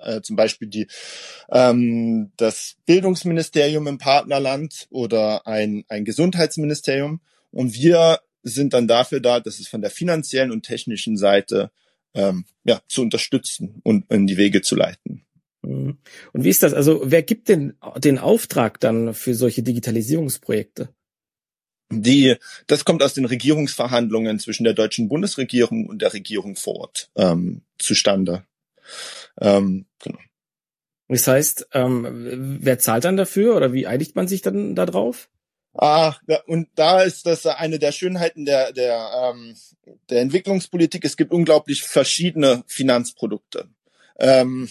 äh, 0.00 0.20
zum 0.20 0.36
Beispiel 0.36 0.68
die, 0.68 0.86
ähm, 1.50 2.32
das 2.36 2.76
Bildungsministerium 2.86 3.86
im 3.86 3.98
Partnerland 3.98 4.86
oder 4.90 5.46
ein, 5.46 5.84
ein 5.88 6.04
Gesundheitsministerium. 6.04 7.20
Und 7.50 7.74
wir 7.74 8.20
sind 8.42 8.72
dann 8.72 8.88
dafür 8.88 9.20
da, 9.20 9.40
dass 9.40 9.58
es 9.58 9.68
von 9.68 9.82
der 9.82 9.90
finanziellen 9.90 10.50
und 10.50 10.62
technischen 10.62 11.16
Seite 11.16 11.70
ähm, 12.14 12.44
ja, 12.64 12.80
zu 12.88 13.02
unterstützen 13.02 13.80
und 13.84 14.10
in 14.10 14.26
die 14.26 14.36
Wege 14.36 14.62
zu 14.62 14.76
leiten. 14.76 15.24
Mhm. 15.62 15.98
Und 16.32 16.44
wie 16.44 16.48
ist 16.48 16.62
das? 16.62 16.74
Also 16.74 17.02
wer 17.04 17.22
gibt 17.22 17.48
denn 17.48 17.74
den 17.98 18.18
Auftrag 18.18 18.80
dann 18.80 19.14
für 19.14 19.34
solche 19.34 19.62
Digitalisierungsprojekte? 19.62 20.88
Die, 21.90 22.36
das 22.66 22.84
kommt 22.84 23.02
aus 23.02 23.14
den 23.14 23.26
Regierungsverhandlungen 23.26 24.38
zwischen 24.38 24.64
der 24.64 24.72
deutschen 24.72 25.08
Bundesregierung 25.08 25.86
und 25.86 26.00
der 26.00 26.14
Regierung 26.14 26.56
vor 26.56 26.76
Ort 26.76 27.10
ähm, 27.16 27.62
zustande. 27.78 28.44
Ähm, 29.40 29.86
genau. 30.02 30.18
Das 31.08 31.26
heißt, 31.26 31.68
ähm, 31.72 32.58
wer 32.62 32.78
zahlt 32.78 33.04
dann 33.04 33.18
dafür 33.18 33.56
oder 33.56 33.74
wie 33.74 33.86
einigt 33.86 34.16
man 34.16 34.26
sich 34.26 34.40
dann 34.40 34.74
da 34.74 34.86
drauf? 34.86 35.28
Ah, 35.74 36.14
und 36.46 36.68
da 36.74 37.02
ist 37.02 37.26
das 37.26 37.46
eine 37.46 37.78
der 37.78 37.92
Schönheiten 37.92 38.44
der, 38.44 38.72
der, 38.72 39.32
ähm, 39.34 39.56
der 40.10 40.20
Entwicklungspolitik. 40.20 41.04
Es 41.04 41.16
gibt 41.16 41.32
unglaublich 41.32 41.82
verschiedene 41.82 42.62
Finanzprodukte, 42.66 43.68
ähm, 44.18 44.68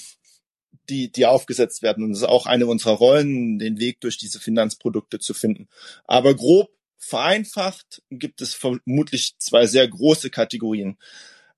die, 0.92 1.12
die 1.12 1.26
aufgesetzt 1.26 1.82
werden. 1.82 2.04
Und 2.04 2.12
es 2.12 2.20
ist 2.20 2.28
auch 2.28 2.46
eine 2.46 2.68
unserer 2.68 2.94
Rollen, 2.94 3.58
den 3.58 3.80
Weg 3.80 4.02
durch 4.02 4.18
diese 4.18 4.40
Finanzprodukte 4.40 5.20
zu 5.20 5.34
finden. 5.34 5.68
Aber 6.06 6.36
grob 6.36 6.70
vereinfacht 6.98 8.04
gibt 8.12 8.42
es 8.42 8.54
vermutlich 8.54 9.36
zwei 9.40 9.66
sehr 9.66 9.88
große 9.88 10.30
Kategorien. 10.30 10.98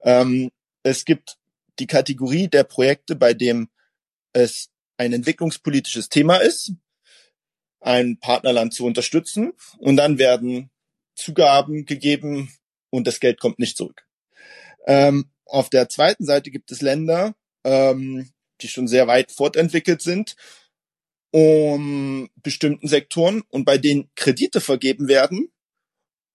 Ähm, 0.01 0.51
es 0.83 1.03
gibt 1.03 1.37
die 1.79 1.87
Kategorie 1.87 2.47
der 2.47 2.63
Projekte, 2.63 3.15
bei 3.15 3.33
dem 3.33 3.69
es 4.31 4.69
ein 4.97 5.11
entwicklungspolitisches 5.11 6.07
Thema 6.07 6.37
ist 6.37 6.73
ein 7.83 8.17
Partnerland 8.17 8.73
zu 8.73 8.85
unterstützen 8.85 9.53
und 9.77 9.97
dann 9.97 10.17
werden 10.17 10.71
Zugaben 11.15 11.85
gegeben 11.85 12.51
und 12.89 13.07
das 13.07 13.19
Geld 13.19 13.39
kommt 13.39 13.59
nicht 13.59 13.77
zurück. 13.77 14.07
Ähm, 14.87 15.29
auf 15.45 15.69
der 15.69 15.89
zweiten 15.89 16.25
Seite 16.25 16.49
gibt 16.49 16.71
es 16.71 16.81
Länder, 16.81 17.35
ähm, 17.63 18.31
die 18.63 18.67
schon 18.67 18.88
sehr 18.88 19.08
weit 19.08 19.32
fortentwickelt 19.32 20.01
sind, 20.01 20.36
um 21.32 22.29
bestimmten 22.41 22.88
Sektoren 22.88 23.43
und 23.50 23.65
bei 23.65 23.77
denen 23.77 24.10
Kredite 24.15 24.62
vergeben 24.62 25.08
werden. 25.08 25.51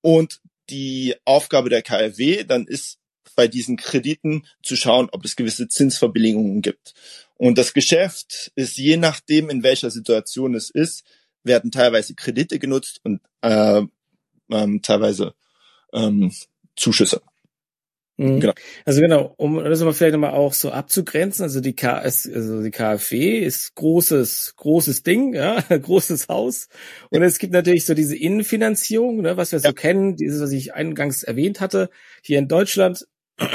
Und 0.01 0.41
die 0.71 1.17
Aufgabe 1.25 1.71
der 1.71 1.83
KfW 1.83 2.45
dann 2.45 2.67
ist, 2.67 2.99
bei 3.39 3.47
diesen 3.47 3.77
Krediten 3.77 4.47
zu 4.65 4.75
schauen, 4.75 5.09
ob 5.13 5.25
es 5.25 5.37
gewisse 5.37 5.69
Zinsverbilligungen 5.69 6.61
gibt. 6.61 6.95
Und 7.37 7.57
das 7.57 7.73
Geschäft 7.73 8.51
ist 8.57 8.77
je 8.77 8.97
nachdem, 8.97 9.49
in 9.49 9.63
welcher 9.63 9.93
Situation 9.93 10.57
es 10.57 10.71
ist, 10.71 11.05
werden 11.45 11.71
teilweise 11.71 12.17
Kredite 12.17 12.59
genutzt 12.59 13.01
und 13.05 13.21
äh, 13.43 13.83
ähm, 14.51 14.83
teilweise 14.83 15.35
ähm, 15.93 16.33
Zuschüsse. 16.75 17.23
Mhm. 18.19 18.41
Genau. 18.41 18.53
Also 18.85 19.01
genau, 19.01 19.35
um 19.37 19.63
das 19.63 19.81
aber 19.81 19.95
vielleicht 19.95 20.13
nochmal 20.13 20.33
auch 20.33 20.53
so 20.53 20.71
abzugrenzen, 20.73 21.45
also 21.45 21.61
die 21.61 21.75
KS, 21.75 22.29
also 22.29 22.63
die 22.63 22.73
KfW 22.73 23.39
ist 23.39 23.77
großes, 23.77 24.55
großes 24.57 25.05
Ding, 25.05 25.35
ja, 25.35 25.61
großes 25.69 26.29
Haus. 26.29 26.69
Und 27.11 27.21
ja. 27.21 27.27
es 27.27 27.39
gibt 27.39 27.53
natürlich 27.53 27.87
so 27.87 27.95
diese 27.95 28.17
Innenfinanzierung, 28.17 29.23
ne, 29.23 29.37
was 29.37 29.53
wir 29.53 29.61
so 29.61 29.69
ja. 29.69 29.73
kennen, 29.73 30.17
dieses, 30.17 30.43
was 30.43 30.51
ich 30.51 30.75
eingangs 30.75 31.23
erwähnt 31.23 31.61
hatte, 31.61 31.91
hier 32.21 32.41
in 32.41 32.49
Deutschland 32.49 33.07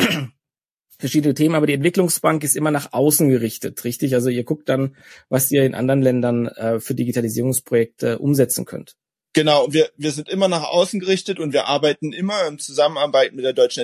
verschiedene 0.97 1.33
Themen, 1.33 1.55
aber 1.55 1.67
die 1.67 1.73
Entwicklungsbank 1.73 2.45
ist 2.45 2.55
immer 2.55 2.71
nach 2.71 2.93
außen 2.93 3.27
gerichtet, 3.27 3.83
richtig? 3.83 4.13
Also 4.13 4.29
ihr 4.29 4.45
guckt 4.45 4.69
dann, 4.69 4.95
was 5.27 5.51
ihr 5.51 5.65
in 5.65 5.75
anderen 5.75 6.01
Ländern 6.01 6.47
äh, 6.47 6.79
für 6.79 6.95
Digitalisierungsprojekte 6.95 8.19
umsetzen 8.19 8.63
könnt. 8.63 8.95
Genau, 9.33 9.73
wir, 9.73 9.89
wir 9.97 10.11
sind 10.11 10.29
immer 10.29 10.47
nach 10.47 10.63
außen 10.63 11.01
gerichtet 11.01 11.39
und 11.39 11.51
wir 11.51 11.65
arbeiten 11.65 12.13
immer 12.13 12.47
in 12.47 12.59
Zusammenarbeit 12.59 13.33
mit 13.33 13.43
der 13.43 13.53
deutschen 13.53 13.81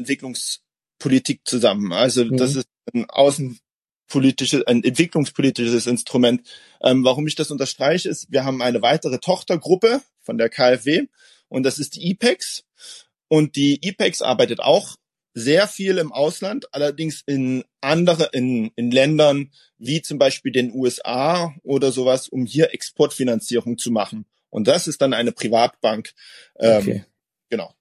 Entwicklungspolitik 0.99 1.41
zusammen. 1.45 1.93
Also 1.93 2.25
mhm. 2.25 2.37
das 2.37 2.55
ist 2.55 2.67
ein 2.93 3.09
außenpolitisches, 3.09 4.67
ein 4.67 4.83
entwicklungspolitisches 4.83 5.87
Instrument. 5.87 6.41
Ähm, 6.81 7.03
warum 7.03 7.27
ich 7.27 7.35
das 7.35 7.51
unterstreiche, 7.51 8.09
ist, 8.09 8.31
wir 8.31 8.43
haben 8.43 8.61
eine 8.61 8.81
weitere 8.81 9.19
Tochtergruppe 9.19 10.01
von 10.21 10.37
der 10.37 10.49
KfW 10.49 11.07
und 11.47 11.63
das 11.63 11.79
ist 11.79 11.95
die 11.95 12.09
IPEX. 12.11 12.65
Und 13.27 13.55
die 13.55 13.79
IPEX 13.87 14.21
arbeitet 14.21 14.59
auch 14.59 14.95
sehr 15.35 15.67
viel 15.67 15.99
im 15.99 16.11
Ausland, 16.11 16.73
allerdings 16.73 17.21
in 17.25 17.63
andere, 17.81 18.29
in, 18.33 18.71
in 18.75 18.91
Ländern 18.91 19.51
wie 19.77 20.01
zum 20.01 20.17
Beispiel 20.17 20.51
den 20.51 20.73
USA 20.73 21.53
oder 21.63 21.91
sowas, 21.91 22.27
um 22.27 22.45
hier 22.45 22.73
Exportfinanzierung 22.73 23.77
zu 23.77 23.91
machen. 23.91 24.25
Und 24.49 24.67
das 24.67 24.87
ist 24.87 25.01
dann 25.01 25.13
eine 25.13 25.31
Privatbank. 25.31 26.13
Ähm, 26.59 26.81
okay. 26.81 27.05
Genau. 27.49 27.73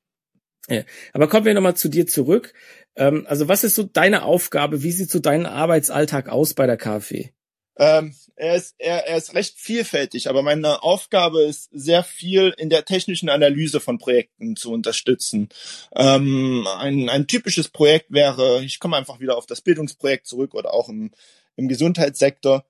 Ja. 0.68 0.82
Aber 1.12 1.28
kommen 1.28 1.46
wir 1.46 1.54
nochmal 1.54 1.76
zu 1.76 1.88
dir 1.88 2.06
zurück. 2.06 2.52
Ähm, 2.96 3.26
also 3.28 3.48
was 3.48 3.64
ist 3.64 3.74
so 3.74 3.84
deine 3.84 4.22
Aufgabe? 4.22 4.82
Wie 4.82 4.92
sieht 4.92 5.10
so 5.10 5.18
dein 5.18 5.46
Arbeitsalltag 5.46 6.28
aus 6.28 6.54
bei 6.54 6.66
der 6.66 6.76
KfW? 6.76 7.30
Ähm, 7.78 8.12
er, 8.34 8.56
ist, 8.56 8.74
er, 8.78 9.06
er 9.06 9.16
ist 9.16 9.34
recht 9.34 9.56
vielfältig, 9.56 10.28
aber 10.28 10.42
meine 10.42 10.82
Aufgabe 10.82 11.42
ist 11.42 11.68
sehr 11.70 12.02
viel 12.02 12.52
in 12.58 12.70
der 12.70 12.84
technischen 12.84 13.28
Analyse 13.28 13.78
von 13.78 13.98
Projekten 13.98 14.56
zu 14.56 14.72
unterstützen. 14.72 15.48
Ähm, 15.94 16.66
ein, 16.76 17.08
ein 17.08 17.28
typisches 17.28 17.68
Projekt 17.68 18.12
wäre, 18.12 18.64
ich 18.64 18.80
komme 18.80 18.96
einfach 18.96 19.20
wieder 19.20 19.36
auf 19.36 19.46
das 19.46 19.60
Bildungsprojekt 19.60 20.26
zurück 20.26 20.54
oder 20.54 20.74
auch 20.74 20.88
im, 20.88 21.12
im 21.54 21.68
Gesundheitssektor, 21.68 22.64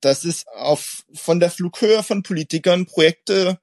dass 0.00 0.24
es 0.24 0.44
auf, 0.48 1.04
von 1.14 1.38
der 1.38 1.50
Flughöhe 1.50 2.02
von 2.02 2.24
Politikern 2.24 2.86
Projekte 2.86 3.60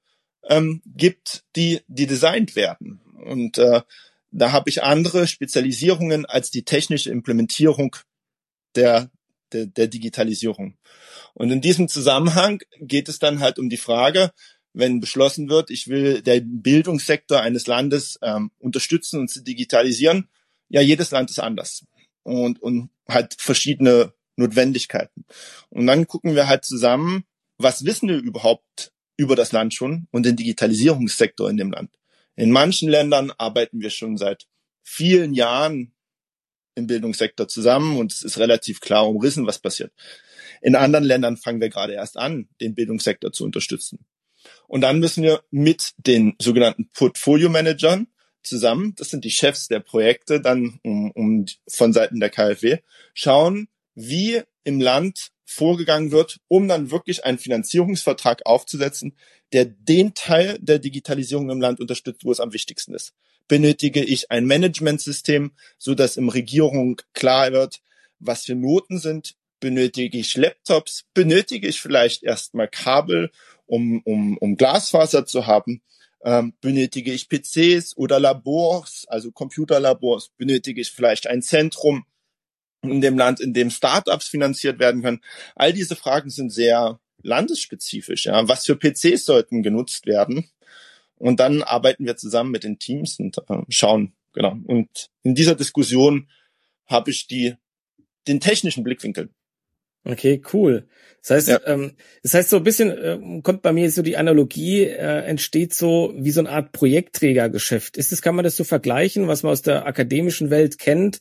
ähm, 0.48 0.80
gibt, 0.86 1.44
die, 1.56 1.82
die 1.88 2.06
designt 2.06 2.56
werden. 2.56 3.00
Und 3.24 3.58
äh, 3.58 3.82
da 4.30 4.52
habe 4.52 4.70
ich 4.70 4.82
andere 4.82 5.26
Spezialisierungen 5.26 6.26
als 6.26 6.50
die 6.50 6.64
technische 6.64 7.10
Implementierung 7.10 7.96
der, 8.74 9.10
der, 9.52 9.66
der 9.66 9.88
Digitalisierung. 9.88 10.76
Und 11.34 11.50
in 11.50 11.60
diesem 11.60 11.88
Zusammenhang 11.88 12.60
geht 12.80 13.08
es 13.08 13.18
dann 13.18 13.40
halt 13.40 13.58
um 13.58 13.68
die 13.68 13.76
Frage, 13.76 14.32
wenn 14.72 15.00
beschlossen 15.00 15.48
wird, 15.48 15.70
ich 15.70 15.88
will 15.88 16.20
den 16.20 16.60
Bildungssektor 16.60 17.40
eines 17.40 17.66
Landes 17.66 18.18
ähm, 18.20 18.50
unterstützen 18.58 19.20
und 19.20 19.30
zu 19.30 19.42
digitalisieren, 19.42 20.28
ja, 20.68 20.82
jedes 20.82 21.10
Land 21.12 21.30
ist 21.30 21.38
anders 21.38 21.86
und, 22.24 22.60
und 22.60 22.90
hat 23.08 23.36
verschiedene 23.38 24.12
Notwendigkeiten. 24.36 25.24
Und 25.70 25.86
dann 25.86 26.06
gucken 26.06 26.34
wir 26.34 26.46
halt 26.46 26.64
zusammen, 26.66 27.24
was 27.56 27.84
wissen 27.86 28.08
wir 28.08 28.18
überhaupt 28.18 28.92
über 29.16 29.34
das 29.34 29.52
Land 29.52 29.72
schon 29.72 30.08
und 30.10 30.26
den 30.26 30.36
Digitalisierungssektor 30.36 31.48
in 31.48 31.56
dem 31.56 31.72
Land. 31.72 31.90
In 32.36 32.50
manchen 32.50 32.88
Ländern 32.88 33.32
arbeiten 33.38 33.80
wir 33.80 33.90
schon 33.90 34.16
seit 34.16 34.46
vielen 34.82 35.34
Jahren 35.34 35.94
im 36.74 36.86
Bildungssektor 36.86 37.48
zusammen 37.48 37.98
und 37.98 38.12
es 38.12 38.22
ist 38.22 38.38
relativ 38.38 38.80
klar 38.80 39.08
umrissen, 39.08 39.46
was 39.46 39.58
passiert. 39.58 39.92
In 40.60 40.76
anderen 40.76 41.04
Ländern 41.04 41.36
fangen 41.36 41.60
wir 41.60 41.70
gerade 41.70 41.94
erst 41.94 42.16
an, 42.16 42.48
den 42.60 42.74
Bildungssektor 42.74 43.32
zu 43.32 43.44
unterstützen. 43.44 44.04
Und 44.68 44.82
dann 44.82 45.00
müssen 45.00 45.22
wir 45.22 45.42
mit 45.50 45.94
den 45.96 46.34
sogenannten 46.40 46.90
Portfolio-Managern 46.90 48.06
zusammen, 48.42 48.94
das 48.96 49.10
sind 49.10 49.24
die 49.24 49.30
Chefs 49.30 49.68
der 49.68 49.80
Projekte, 49.80 50.40
dann 50.40 50.78
um, 50.84 51.10
um 51.12 51.46
von 51.68 51.92
Seiten 51.92 52.20
der 52.20 52.30
KfW, 52.30 52.78
schauen, 53.12 53.68
wie 53.94 54.42
im 54.62 54.80
Land 54.80 55.30
vorgegangen 55.46 56.10
wird, 56.10 56.40
um 56.48 56.68
dann 56.68 56.90
wirklich 56.90 57.24
einen 57.24 57.38
Finanzierungsvertrag 57.38 58.44
aufzusetzen, 58.44 59.16
der 59.52 59.64
den 59.64 60.12
Teil 60.12 60.58
der 60.60 60.80
Digitalisierung 60.80 61.48
im 61.50 61.60
Land 61.60 61.80
unterstützt, 61.80 62.24
wo 62.24 62.32
es 62.32 62.40
am 62.40 62.52
wichtigsten 62.52 62.94
ist. 62.94 63.14
Benötige 63.48 64.04
ich 64.04 64.30
ein 64.30 64.44
Managementsystem, 64.44 65.52
so 65.78 65.94
dass 65.94 66.16
im 66.16 66.28
Regierung 66.28 67.00
klar 67.14 67.52
wird, 67.52 67.80
was 68.18 68.44
für 68.44 68.56
Noten 68.56 68.98
sind, 68.98 69.36
benötige 69.60 70.18
ich 70.18 70.36
Laptops, 70.36 71.04
benötige 71.14 71.68
ich 71.68 71.80
vielleicht 71.80 72.24
erstmal 72.24 72.68
Kabel, 72.68 73.30
um, 73.66 74.02
um, 74.04 74.36
um 74.38 74.56
Glasfaser 74.56 75.26
zu 75.26 75.46
haben, 75.46 75.80
ähm, 76.24 76.54
benötige 76.60 77.12
ich 77.12 77.28
PCs 77.28 77.96
oder 77.96 78.18
Labors, 78.18 79.04
also 79.08 79.30
Computerlabors, 79.30 80.30
benötige 80.36 80.80
ich 80.80 80.90
vielleicht 80.90 81.28
ein 81.28 81.40
Zentrum 81.40 82.04
in 82.90 83.00
dem 83.00 83.18
Land, 83.18 83.40
in 83.40 83.52
dem 83.54 83.70
Startups 83.70 84.28
finanziert 84.28 84.78
werden 84.78 85.02
können. 85.02 85.20
All 85.54 85.72
diese 85.72 85.96
Fragen 85.96 86.30
sind 86.30 86.50
sehr 86.52 87.00
landesspezifisch. 87.22 88.26
Ja. 88.26 88.48
Was 88.48 88.64
für 88.66 88.76
PCs 88.76 89.24
sollten 89.24 89.62
genutzt 89.62 90.06
werden? 90.06 90.48
Und 91.16 91.40
dann 91.40 91.62
arbeiten 91.62 92.04
wir 92.04 92.16
zusammen 92.16 92.50
mit 92.50 92.64
den 92.64 92.78
Teams 92.78 93.18
und 93.18 93.38
äh, 93.48 93.62
schauen, 93.70 94.12
genau. 94.34 94.56
Und 94.66 95.08
in 95.22 95.34
dieser 95.34 95.54
Diskussion 95.54 96.28
habe 96.86 97.10
ich 97.10 97.26
die, 97.26 97.54
den 98.28 98.40
technischen 98.40 98.84
Blickwinkel. 98.84 99.30
Okay, 100.04 100.40
cool. 100.52 100.86
Das 101.22 101.30
heißt, 101.30 101.48
Ja. 101.48 101.60
ähm, 101.66 101.96
das 102.22 102.34
heißt 102.34 102.50
so 102.50 102.58
ein 102.58 102.62
bisschen 102.62 102.90
äh, 102.90 103.40
kommt 103.42 103.62
bei 103.62 103.72
mir 103.72 103.90
so 103.90 104.02
die 104.02 104.16
Analogie 104.16 104.82
äh, 104.84 105.22
entsteht 105.24 105.74
so 105.74 106.14
wie 106.16 106.30
so 106.30 106.40
eine 106.40 106.50
Art 106.50 106.70
Projektträgergeschäft. 106.70 107.96
Ist 107.96 108.12
das 108.12 108.22
kann 108.22 108.36
man 108.36 108.44
das 108.44 108.56
so 108.56 108.62
vergleichen, 108.62 109.26
was 109.26 109.42
man 109.42 109.50
aus 109.52 109.62
der 109.62 109.84
akademischen 109.86 110.50
Welt 110.50 110.78
kennt? 110.78 111.18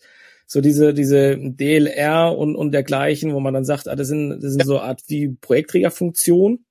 So 0.48 0.62
diese 0.62 0.94
diese 0.94 1.38
DLR 1.38 2.38
und 2.38 2.56
und 2.56 2.72
dergleichen, 2.72 3.34
wo 3.34 3.40
man 3.40 3.54
dann 3.54 3.66
sagt, 3.66 3.88
ah, 3.88 3.96
das 3.96 4.08
sind 4.08 4.30
das 4.42 4.52
sind 4.54 4.66
so 4.66 4.80
Art 4.80 5.02
wie 5.08 5.30
Projektträgerfunktion. 5.30 6.66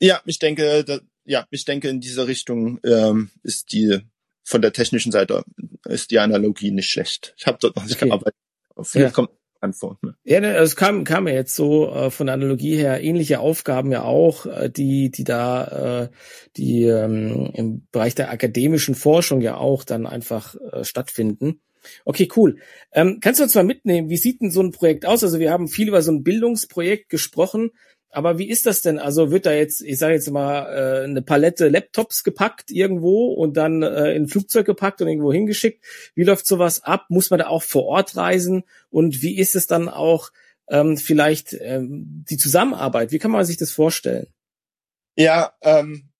Ja, 0.00 0.20
ich 0.26 0.38
denke, 0.38 0.84
da, 0.84 1.00
ja, 1.24 1.46
ich 1.50 1.64
denke, 1.64 1.88
in 1.88 2.00
diese 2.00 2.26
Richtung 2.26 2.80
ähm, 2.84 3.30
ist 3.42 3.72
die 3.72 4.00
von 4.44 4.60
der 4.62 4.72
technischen 4.72 5.12
Seite 5.12 5.44
ist 5.86 6.10
die 6.10 6.18
Analogie 6.18 6.72
nicht 6.72 6.90
schlecht. 6.90 7.34
Ich 7.36 7.46
habe 7.46 7.58
dort 7.60 7.76
noch 7.76 7.84
nicht 7.84 7.96
Okay. 7.96 8.08
gearbeitet. 8.08 8.34
Viel 8.82 9.02
Ja. 9.02 9.10
kommt 9.10 9.30
an 9.60 9.72
vor. 9.72 9.98
Ne? 10.02 10.16
Ja, 10.24 10.40
ne, 10.40 10.56
es 10.56 10.74
kam, 10.74 11.04
kam 11.04 11.24
mir 11.24 11.34
jetzt 11.34 11.54
so 11.54 11.88
äh, 11.92 12.10
von 12.10 12.26
der 12.26 12.34
Analogie 12.34 12.74
her 12.76 13.00
ähnliche 13.02 13.38
Aufgaben 13.38 13.92
ja 13.92 14.02
auch, 14.02 14.46
äh, 14.46 14.68
die, 14.68 15.10
die 15.12 15.22
da, 15.24 16.02
äh, 16.04 16.08
die 16.56 16.82
ähm, 16.84 17.50
im 17.54 17.86
Bereich 17.92 18.16
der 18.16 18.30
akademischen 18.32 18.96
Forschung 18.96 19.40
ja 19.40 19.56
auch 19.56 19.84
dann 19.84 20.06
einfach 20.06 20.56
äh, 20.72 20.82
stattfinden. 20.84 21.60
Okay, 22.04 22.28
cool. 22.36 22.58
Ähm, 22.92 23.18
kannst 23.20 23.40
du 23.40 23.44
uns 23.44 23.54
mal 23.54 23.64
mitnehmen, 23.64 24.08
wie 24.08 24.16
sieht 24.16 24.40
denn 24.40 24.50
so 24.50 24.62
ein 24.62 24.72
Projekt 24.72 25.06
aus? 25.06 25.22
Also 25.22 25.38
wir 25.38 25.50
haben 25.50 25.68
viel 25.68 25.88
über 25.88 26.02
so 26.02 26.12
ein 26.12 26.22
Bildungsprojekt 26.22 27.08
gesprochen, 27.08 27.70
aber 28.10 28.38
wie 28.38 28.48
ist 28.48 28.66
das 28.66 28.82
denn? 28.82 28.98
Also 28.98 29.30
wird 29.30 29.46
da 29.46 29.52
jetzt, 29.52 29.80
ich 29.80 29.98
sage 29.98 30.14
jetzt 30.14 30.30
mal, 30.30 30.66
äh, 30.66 31.04
eine 31.04 31.22
Palette 31.22 31.68
Laptops 31.68 32.24
gepackt 32.24 32.70
irgendwo 32.70 33.28
und 33.28 33.56
dann 33.56 33.82
äh, 33.82 34.12
in 34.12 34.24
ein 34.24 34.28
Flugzeug 34.28 34.66
gepackt 34.66 35.00
und 35.00 35.08
irgendwo 35.08 35.32
hingeschickt? 35.32 35.82
Wie 36.14 36.24
läuft 36.24 36.46
sowas 36.46 36.82
ab? 36.84 37.06
Muss 37.08 37.30
man 37.30 37.38
da 37.38 37.46
auch 37.46 37.62
vor 37.62 37.86
Ort 37.86 38.14
reisen? 38.16 38.64
Und 38.90 39.22
wie 39.22 39.38
ist 39.38 39.56
es 39.56 39.66
dann 39.66 39.88
auch 39.88 40.30
ähm, 40.68 40.98
vielleicht 40.98 41.54
ähm, 41.54 42.24
die 42.28 42.36
Zusammenarbeit? 42.36 43.12
Wie 43.12 43.18
kann 43.18 43.30
man 43.30 43.46
sich 43.46 43.56
das 43.56 43.70
vorstellen? 43.70 44.26
Ja, 45.16 45.54
ähm, 45.62 46.10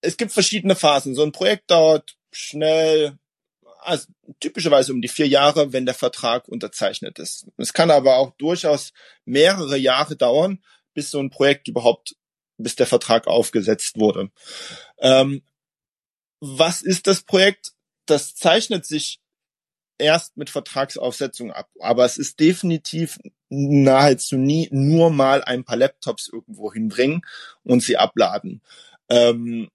es 0.00 0.16
gibt 0.16 0.32
verschiedene 0.32 0.74
Phasen. 0.74 1.14
So 1.14 1.22
ein 1.22 1.32
Projekt 1.32 1.70
dauert 1.70 2.16
schnell, 2.36 3.18
also 3.80 4.06
typischerweise 4.40 4.92
um 4.92 5.02
die 5.02 5.08
vier 5.08 5.28
Jahre, 5.28 5.72
wenn 5.72 5.86
der 5.86 5.94
Vertrag 5.94 6.48
unterzeichnet 6.48 7.18
ist. 7.18 7.46
Es 7.56 7.72
kann 7.72 7.90
aber 7.90 8.16
auch 8.16 8.32
durchaus 8.36 8.92
mehrere 9.24 9.76
Jahre 9.76 10.16
dauern, 10.16 10.62
bis 10.94 11.10
so 11.10 11.20
ein 11.20 11.30
Projekt 11.30 11.68
überhaupt, 11.68 12.16
bis 12.56 12.76
der 12.76 12.86
Vertrag 12.86 13.26
aufgesetzt 13.26 13.98
wurde. 13.98 14.30
Ähm, 14.98 15.42
was 16.40 16.82
ist 16.82 17.06
das 17.06 17.22
Projekt? 17.22 17.72
Das 18.06 18.34
zeichnet 18.34 18.84
sich 18.84 19.20
erst 19.98 20.36
mit 20.36 20.50
Vertragsaufsetzung 20.50 21.52
ab. 21.52 21.70
Aber 21.80 22.04
es 22.04 22.18
ist 22.18 22.40
definitiv 22.40 23.18
nahezu 23.48 24.36
nie 24.36 24.68
nur 24.70 25.10
mal 25.10 25.42
ein 25.42 25.64
paar 25.64 25.76
Laptops 25.76 26.28
irgendwo 26.28 26.72
hinbringen 26.72 27.22
und 27.62 27.82
sie 27.82 27.96
abladen. 27.96 28.62
Ähm, 29.08 29.70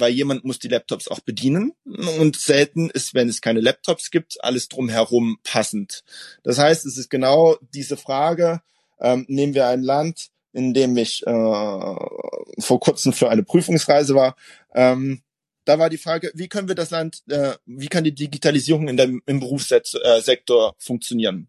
weil 0.00 0.12
jemand 0.12 0.44
muss 0.44 0.58
die 0.58 0.68
Laptops 0.68 1.08
auch 1.08 1.20
bedienen 1.20 1.72
und 2.18 2.36
selten 2.36 2.90
ist, 2.90 3.14
wenn 3.14 3.28
es 3.28 3.40
keine 3.40 3.60
Laptops 3.60 4.10
gibt, 4.10 4.42
alles 4.42 4.68
drumherum 4.68 5.38
passend. 5.42 6.04
Das 6.42 6.58
heißt, 6.58 6.86
es 6.86 6.96
ist 6.96 7.10
genau 7.10 7.56
diese 7.72 7.96
Frage, 7.96 8.60
ähm, 9.00 9.24
nehmen 9.28 9.54
wir 9.54 9.66
ein 9.66 9.82
Land, 9.82 10.28
in 10.52 10.72
dem 10.72 10.96
ich 10.96 11.26
äh, 11.26 11.30
vor 11.30 12.80
kurzem 12.80 13.12
für 13.12 13.30
eine 13.30 13.42
Prüfungsreise 13.42 14.14
war, 14.14 14.36
ähm, 14.74 15.22
da 15.64 15.78
war 15.78 15.88
die 15.88 15.98
Frage, 15.98 16.30
wie 16.34 16.48
können 16.48 16.68
wir 16.68 16.74
das 16.74 16.90
Land, 16.90 17.22
äh, 17.28 17.54
wie 17.64 17.88
kann 17.88 18.04
die 18.04 18.14
Digitalisierung 18.14 18.88
in 18.88 18.96
dem, 18.96 19.22
im 19.26 19.40
Berufssektor 19.40 20.74
funktionieren? 20.78 21.48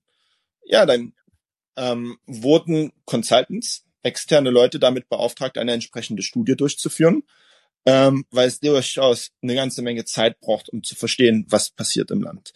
Ja, 0.64 0.86
dann 0.86 1.14
ähm, 1.76 2.18
wurden 2.26 2.94
Consultants, 3.06 3.84
externe 4.04 4.52
Leute 4.52 4.80
damit 4.80 5.10
beauftragt, 5.10 5.58
eine 5.58 5.74
entsprechende 5.74 6.24
Studie 6.24 6.56
durchzuführen, 6.56 7.24
ähm, 7.86 8.26
weil 8.32 8.48
es 8.48 8.60
durchaus 8.60 9.30
eine 9.42 9.56
ganze 9.56 9.82
Menge 9.82 10.06
Zeit 10.06 10.40
braucht, 10.40 10.70
um 10.70 10.84
zu 10.84 10.96
verstehen, 10.96 11.46
was 11.50 11.70
passiert 11.70 12.12
im 12.12 12.22
Land. 12.22 12.52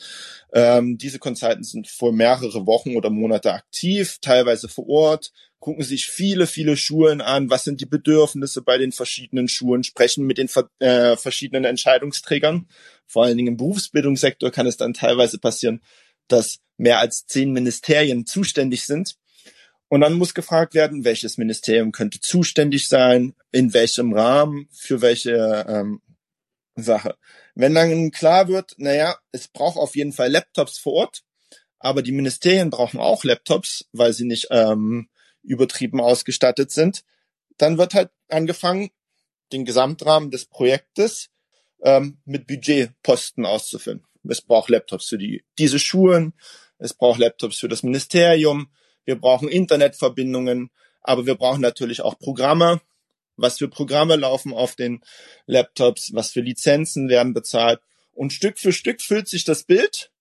Ähm, 0.54 0.98
diese 0.98 1.20
Consultants 1.20 1.72
sind 1.72 1.88
vor 1.88 2.12
mehrere 2.12 2.66
Wochen 2.66 2.96
oder 2.96 3.10
Monate 3.10 3.54
aktiv, 3.54 4.18
teilweise 4.22 4.68
vor 4.68 4.90
Ort, 4.90 5.32
gucken 5.60 5.84
sich 5.84 6.08
viele, 6.08 6.48
viele 6.48 6.78
Schulen 6.78 7.22
an, 7.22 7.50
was 7.50 7.66
sind 7.66 7.82
die 7.82 7.86
Bedürfnisse 7.86 8.62
bei 8.62 8.78
den 8.78 8.92
verschiedenen 8.92 9.48
Schulen, 9.48 9.84
sprechen 9.84 10.26
mit 10.26 10.38
den 10.38 10.50
äh, 10.80 11.18
verschiedenen 11.18 11.66
Entscheidungsträgern. 11.66 12.68
Vor 13.06 13.26
allen 13.26 13.38
Dingen 13.38 13.50
im 13.50 13.58
Berufsbildungssektor 13.58 14.52
kann 14.52 14.68
es 14.68 14.78
dann 14.78 14.94
teilweise 14.94 15.38
passieren, 15.38 15.82
dass 16.28 16.60
mehr 16.78 17.00
als 17.00 17.26
zehn 17.26 17.52
Ministerien 17.52 18.26
zuständig 18.26 18.86
sind. 18.86 19.16
Und 19.90 20.02
dann 20.02 20.14
muss 20.14 20.36
gefragt 20.36 20.76
werden, 20.76 21.04
welches 21.04 21.38
Ministerium 21.38 21.92
könnte 21.92 22.20
zuständig 22.20 22.88
sein, 22.88 23.36
in 23.52 23.74
welchem 23.74 24.14
Rahmen, 24.14 24.70
für 24.72 25.02
welche 25.02 25.66
ähm, 25.68 26.02
Sache. 26.76 27.18
Wenn 27.56 27.74
dann 27.74 28.12
klar 28.12 28.48
wird, 28.48 28.76
naja, 28.78 29.18
es 29.32 29.48
braucht 29.48 29.78
auf 29.78 29.96
jeden 29.96 30.14
Fall 30.14 30.32
Laptops 30.32 30.78
vor 30.78 30.94
Ort, 30.94 31.24
aber 31.80 32.04
die 32.04 32.12
Ministerien 32.12 32.70
brauchen 32.70 33.00
auch 33.00 33.24
Laptops, 33.24 33.90
weil 33.92 34.14
sie 34.14 34.26
nicht 34.26 34.48
ähm, 34.52 35.10
übertrieben 35.42 36.00
ausgestattet 36.00 36.72
sind, 36.72 37.04
dann 37.58 37.78
wird 37.78 37.96
halt 37.96 38.12
angefangen, 38.30 38.92
den 39.52 39.66
Gesamtrahmen 39.66 40.30
des 40.30 40.46
Projektes 40.46 41.30
ähm, 41.82 42.20
mit 42.26 42.46
Budgetposten 42.46 43.46
auszufüllen. 43.46 44.06
Es 44.28 44.42
braucht 44.42 44.70
Laptops 44.70 45.08
für 45.08 45.18
die, 45.18 45.44
diese 45.58 45.80
Schulen, 45.80 46.34
es 46.78 46.94
braucht 46.94 47.20
Laptops 47.20 47.58
für 47.58 47.68
das 47.68 47.82
Ministerium, 47.82 48.70
wir 49.10 49.16
brauchen 49.16 49.50
Internetverbindungen, 49.50 50.70
aber 51.02 51.26
wir 51.26 51.34
brauchen 51.34 51.62
natürlich 51.62 52.02
auch 52.02 52.20
Programme. 52.20 52.80
Was 53.38 53.58
für 53.58 53.68
Programme 53.68 54.18
laufen 54.18 54.54
auf 54.54 54.76
den 54.76 55.02
Laptops, 55.48 56.14
was 56.14 56.30
für 56.32 56.42
Lizenzen 56.42 57.10
werden 57.10 57.34
bezahlt. 57.34 57.80
Und 58.14 58.34
Stück 58.34 58.60
für 58.60 58.72
Stück 58.72 59.02
füllt 59.02 59.28
sich 59.28 59.46
das 59.46 59.64
Bild, 59.64 60.12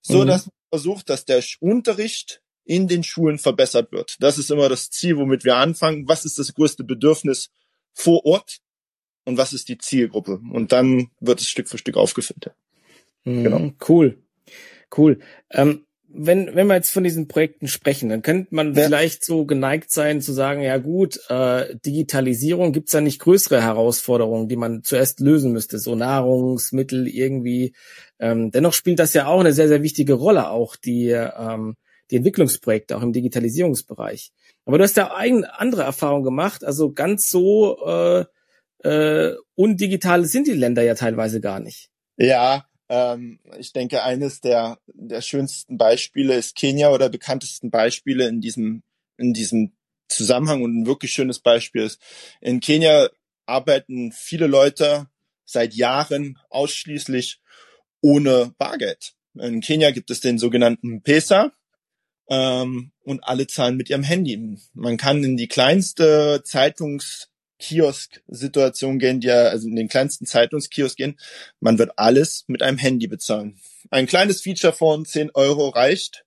so 0.00 0.22
Mhm. 0.22 0.28
dass 0.28 0.46
man 0.46 0.52
versucht, 0.70 1.10
dass 1.10 1.26
der 1.26 1.44
Unterricht 1.60 2.40
in 2.64 2.88
den 2.88 3.02
Schulen 3.04 3.38
verbessert 3.38 3.92
wird. 3.92 4.16
Das 4.20 4.38
ist 4.38 4.50
immer 4.50 4.70
das 4.70 4.88
Ziel, 4.88 5.18
womit 5.18 5.44
wir 5.44 5.56
anfangen. 5.56 6.08
Was 6.08 6.24
ist 6.24 6.38
das 6.38 6.54
größte 6.54 6.82
Bedürfnis 6.84 7.50
vor 7.92 8.24
Ort 8.24 8.60
und 9.24 9.36
was 9.36 9.52
ist 9.52 9.68
die 9.68 9.76
Zielgruppe? 9.76 10.40
Und 10.50 10.72
dann 10.72 11.10
wird 11.20 11.40
es 11.42 11.48
Stück 11.50 11.68
für 11.68 11.76
Stück 11.76 11.98
aufgefüllt. 11.98 12.52
Mhm, 13.24 13.42
Genau. 13.44 13.72
Cool, 13.86 14.22
cool. 14.96 15.18
Ähm, 15.50 15.84
wenn, 16.16 16.54
wenn 16.54 16.66
wir 16.68 16.74
jetzt 16.74 16.92
von 16.92 17.04
diesen 17.04 17.28
Projekten 17.28 17.66
sprechen, 17.66 18.08
dann 18.08 18.22
könnte 18.22 18.54
man 18.54 18.74
Ja. 18.74 18.84
vielleicht 18.84 19.24
so 19.24 19.44
geneigt 19.44 19.90
sein 19.90 20.20
zu 20.20 20.32
sagen, 20.32 20.62
ja 20.62 20.78
gut, 20.78 21.18
äh, 21.28 21.76
Digitalisierung 21.84 22.72
gibt's 22.72 22.92
da 22.92 23.00
nicht 23.00 23.18
größere 23.20 23.62
Herausforderungen, 23.62 24.48
die 24.48 24.56
man 24.56 24.82
zuerst 24.84 25.20
lösen 25.20 25.52
müsste, 25.52 25.78
so 25.78 25.94
Nahrungsmittel 25.94 27.08
irgendwie. 27.08 27.74
Ähm, 28.18 28.50
dennoch 28.50 28.72
spielt 28.72 28.98
das 29.00 29.12
ja 29.14 29.26
auch 29.26 29.40
eine 29.40 29.52
sehr, 29.52 29.68
sehr 29.68 29.82
wichtige 29.82 30.14
Rolle, 30.14 30.50
auch 30.50 30.76
die, 30.76 31.08
ähm, 31.10 31.76
die 32.10 32.16
Entwicklungsprojekte, 32.16 32.96
auch 32.96 33.02
im 33.02 33.12
Digitalisierungsbereich. 33.12 34.30
Aber 34.66 34.78
du 34.78 34.84
hast 34.84 34.96
ja 34.96 35.14
eine 35.14 35.58
andere 35.58 35.82
Erfahrung 35.82 36.22
gemacht, 36.22 36.64
also 36.64 36.92
ganz 36.92 37.28
so 37.28 37.78
äh, 37.86 38.24
äh, 38.88 39.34
undigital 39.54 40.24
sind 40.24 40.46
die 40.46 40.52
Länder 40.52 40.82
ja 40.82 40.94
teilweise 40.94 41.40
gar 41.40 41.60
nicht. 41.60 41.88
Ja, 42.16 42.64
ähm, 42.94 43.40
ich 43.58 43.72
denke, 43.72 44.04
eines 44.04 44.40
der, 44.40 44.78
der 44.86 45.20
schönsten 45.20 45.76
Beispiele 45.76 46.34
ist 46.34 46.54
Kenia 46.54 46.90
oder 46.90 47.08
bekanntesten 47.08 47.70
Beispiele 47.70 48.28
in 48.28 48.40
diesem, 48.40 48.84
in 49.18 49.34
diesem 49.34 49.72
Zusammenhang 50.08 50.62
und 50.62 50.78
ein 50.78 50.86
wirklich 50.86 51.10
schönes 51.10 51.40
Beispiel 51.40 51.82
ist, 51.82 52.00
in 52.40 52.60
Kenia 52.60 53.08
arbeiten 53.46 54.12
viele 54.12 54.46
Leute 54.46 55.08
seit 55.44 55.74
Jahren 55.74 56.38
ausschließlich 56.50 57.40
ohne 58.00 58.54
Bargeld. 58.58 59.14
In 59.34 59.60
Kenia 59.60 59.90
gibt 59.90 60.10
es 60.10 60.20
den 60.20 60.38
sogenannten 60.38 61.02
Pesa 61.02 61.52
ähm, 62.28 62.92
und 63.02 63.24
alle 63.24 63.48
zahlen 63.48 63.76
mit 63.76 63.90
ihrem 63.90 64.04
Handy. 64.04 64.56
Man 64.72 64.98
kann 64.98 65.24
in 65.24 65.36
die 65.36 65.48
kleinste 65.48 66.42
Zeitungskiosk-Situation 67.64 68.98
gehen, 68.98 69.20
die 69.20 69.28
ja, 69.28 69.44
also 69.44 69.68
in 69.68 69.76
den 69.76 69.88
kleinsten 69.88 70.26
Zeitungskiosk 70.26 70.96
gehen, 70.96 71.18
man 71.60 71.78
wird 71.78 71.92
alles 71.96 72.44
mit 72.46 72.62
einem 72.62 72.78
Handy 72.78 73.06
bezahlen. 73.06 73.58
Ein 73.90 74.06
kleines 74.06 74.42
Feature 74.42 74.72
von 74.72 75.04
10 75.04 75.30
Euro 75.34 75.68
reicht. 75.68 76.24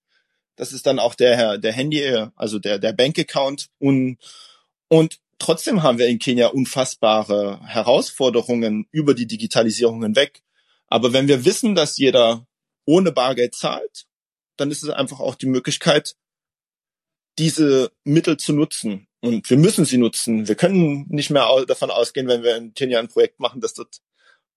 Das 0.56 0.74
ist 0.74 0.86
dann 0.88 1.00
auch 1.00 1.16
der, 1.16 1.58
der 1.58 1.74
Handy, 1.74 2.04
also 2.36 2.60
der, 2.60 2.80
der 2.80 2.94
Bankaccount. 2.94 3.68
Und, 3.80 4.18
und 4.88 5.20
trotzdem 5.38 5.84
haben 5.84 6.00
wir 6.00 6.08
in 6.08 6.20
Kenia 6.20 6.48
unfassbare 6.48 7.62
Herausforderungen 7.66 8.88
über 8.92 9.14
die 9.14 9.28
Digitalisierung 9.28 10.02
hinweg. 10.04 10.42
Aber 10.88 11.14
wenn 11.14 11.28
wir 11.28 11.46
wissen, 11.46 11.76
dass 11.76 11.98
jeder 11.98 12.48
ohne 12.86 13.12
Bargeld 13.12 13.54
zahlt, 13.54 14.06
dann 14.56 14.72
ist 14.72 14.84
es 14.84 14.90
einfach 14.90 15.20
auch 15.20 15.36
die 15.36 15.46
Möglichkeit, 15.46 16.16
diese 17.38 17.92
Mittel 18.04 18.38
zu 18.38 18.54
nutzen. 18.54 19.07
Und 19.22 19.50
wir 19.50 19.58
müssen 19.58 19.86
sie 19.86 19.98
nutzen. 19.98 20.48
Wir 20.48 20.56
können 20.56 21.06
nicht 21.10 21.30
mehr 21.30 21.48
davon 21.68 21.90
ausgehen, 21.90 22.28
wenn 22.28 22.44
wir 22.44 22.56
in 22.56 22.74
Kenia 22.74 23.00
ein 23.00 23.08
Projekt 23.08 23.40
machen, 23.40 23.62
dass 23.62 23.74
dort 23.74 24.00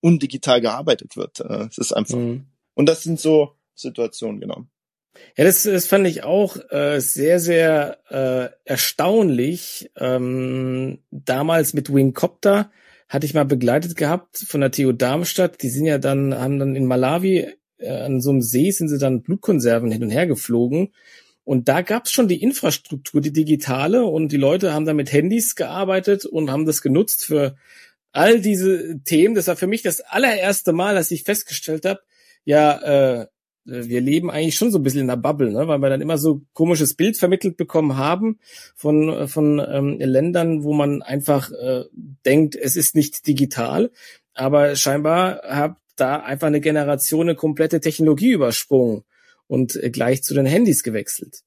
undigital 0.00 0.60
gearbeitet 0.60 1.16
wird. 1.16 1.40
Äh, 1.40 1.68
Es 1.70 1.78
ist 1.78 1.92
einfach. 1.92 2.18
Mhm. 2.18 2.46
Und 2.74 2.88
das 2.88 3.02
sind 3.02 3.20
so 3.20 3.56
Situationen, 3.74 4.40
genau. 4.40 4.66
Ja, 5.36 5.44
das, 5.44 5.64
das 5.64 5.86
fand 5.86 6.06
ich 6.06 6.22
auch 6.22 6.56
äh, 6.70 7.00
sehr, 7.00 7.40
sehr 7.40 7.98
äh, 8.10 8.54
erstaunlich. 8.64 9.90
Ähm, 9.96 11.02
damals 11.10 11.74
mit 11.74 11.92
Wingcopter 11.92 12.70
hatte 13.08 13.26
ich 13.26 13.34
mal 13.34 13.44
begleitet 13.44 13.96
gehabt 13.96 14.38
von 14.38 14.60
der 14.60 14.70
TU 14.70 14.92
Darmstadt. 14.92 15.62
Die 15.62 15.68
sind 15.68 15.86
ja 15.86 15.98
dann, 15.98 16.34
haben 16.34 16.58
dann 16.58 16.76
in 16.76 16.86
Malawi 16.86 17.48
äh, 17.78 17.90
an 17.90 18.20
so 18.20 18.30
einem 18.30 18.42
See 18.42 18.70
sind 18.70 18.88
sie 18.88 18.98
dann 18.98 19.22
Blutkonserven 19.22 19.90
hin 19.90 20.02
und 20.02 20.10
her 20.10 20.26
geflogen. 20.26 20.92
Und 21.44 21.68
da 21.68 21.82
gab's 21.82 22.12
schon 22.12 22.28
die 22.28 22.42
Infrastruktur, 22.42 23.20
die 23.20 23.32
digitale, 23.32 24.04
und 24.04 24.30
die 24.30 24.36
Leute 24.36 24.72
haben 24.72 24.84
da 24.84 24.94
mit 24.94 25.12
Handys 25.12 25.54
gearbeitet 25.56 26.24
und 26.26 26.50
haben 26.50 26.66
das 26.66 26.82
genutzt 26.82 27.24
für 27.24 27.56
all 28.12 28.40
diese 28.40 29.00
Themen. 29.02 29.34
Das 29.34 29.46
war 29.46 29.56
für 29.56 29.66
mich 29.66 29.82
das 29.82 30.00
allererste 30.00 30.72
Mal, 30.72 30.94
dass 30.94 31.10
ich 31.10 31.24
festgestellt 31.24 31.84
habe, 31.84 32.00
ja, 32.44 33.20
äh, 33.20 33.26
wir 33.64 34.00
leben 34.00 34.30
eigentlich 34.30 34.56
schon 34.56 34.70
so 34.70 34.78
ein 34.78 34.82
bisschen 34.82 35.02
in 35.02 35.06
der 35.08 35.16
Bubble, 35.16 35.52
ne? 35.52 35.68
weil 35.68 35.78
wir 35.78 35.90
dann 35.90 36.00
immer 36.00 36.18
so 36.18 36.42
komisches 36.54 36.94
Bild 36.94 37.16
vermittelt 37.16 37.56
bekommen 37.56 37.96
haben 37.96 38.38
von, 38.74 39.28
von 39.28 39.58
ähm, 39.58 39.98
Ländern, 39.98 40.64
wo 40.64 40.72
man 40.72 41.02
einfach 41.02 41.50
äh, 41.52 41.84
denkt, 42.24 42.56
es 42.56 42.76
ist 42.76 42.94
nicht 42.94 43.26
digital. 43.26 43.90
Aber 44.34 44.76
scheinbar 44.76 45.42
hat 45.42 45.76
da 45.96 46.16
einfach 46.16 46.46
eine 46.46 46.60
Generation 46.60 47.28
eine 47.28 47.36
komplette 47.36 47.80
Technologie 47.80 48.32
übersprungen 48.32 49.04
und 49.50 49.74
äh, 49.74 49.90
gleich 49.90 50.22
zu 50.22 50.32
den 50.32 50.46
Handys 50.46 50.84
gewechselt. 50.84 51.42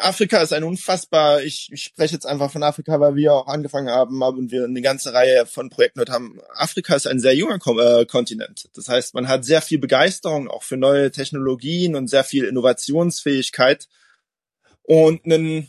Afrika 0.00 0.40
ist 0.40 0.54
ein 0.54 0.64
unfassbar, 0.64 1.42
ich, 1.42 1.68
ich 1.70 1.82
spreche 1.82 2.14
jetzt 2.14 2.24
einfach 2.24 2.50
von 2.50 2.62
Afrika, 2.62 2.98
weil 2.98 3.14
wir 3.14 3.34
auch 3.34 3.46
angefangen 3.46 3.90
haben 3.90 4.22
und 4.22 4.50
wir 4.50 4.64
eine 4.64 4.80
ganze 4.80 5.12
Reihe 5.12 5.44
von 5.44 5.68
Projekten 5.68 5.98
dort 5.98 6.08
haben. 6.08 6.40
Afrika 6.54 6.96
ist 6.96 7.06
ein 7.06 7.20
sehr 7.20 7.36
junger 7.36 7.58
äh, 7.78 8.06
Kontinent. 8.06 8.70
Das 8.72 8.88
heißt, 8.88 9.12
man 9.12 9.28
hat 9.28 9.44
sehr 9.44 9.60
viel 9.60 9.78
Begeisterung 9.78 10.48
auch 10.48 10.62
für 10.62 10.78
neue 10.78 11.10
Technologien 11.10 11.94
und 11.94 12.08
sehr 12.08 12.24
viel 12.24 12.44
Innovationsfähigkeit. 12.44 13.86
Und 14.82 15.26
einen, 15.26 15.68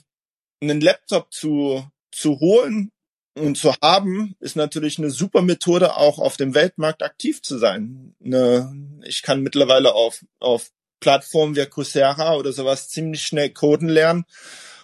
einen 0.61 0.79
Laptop 0.79 1.33
zu, 1.33 1.85
zu 2.13 2.39
holen 2.39 2.93
und 3.37 3.57
zu 3.57 3.73
haben, 3.81 4.37
ist 4.39 4.55
natürlich 4.55 4.99
eine 4.99 5.11
super 5.11 5.41
Methode, 5.41 5.97
auch 5.97 6.17
auf 6.17 6.37
dem 6.37 6.55
Weltmarkt 6.55 7.03
aktiv 7.03 7.41
zu 7.41 7.57
sein. 7.57 8.15
Eine, 8.23 8.73
ich 9.03 9.21
kann 9.21 9.41
mittlerweile 9.41 9.93
auf, 9.93 10.23
auf 10.39 10.71
Plattformen 10.99 11.55
wie 11.55 11.65
Coursera 11.65 12.35
oder 12.35 12.53
sowas 12.53 12.89
ziemlich 12.89 13.21
schnell 13.23 13.49
coden 13.49 13.89
lernen. 13.89 14.25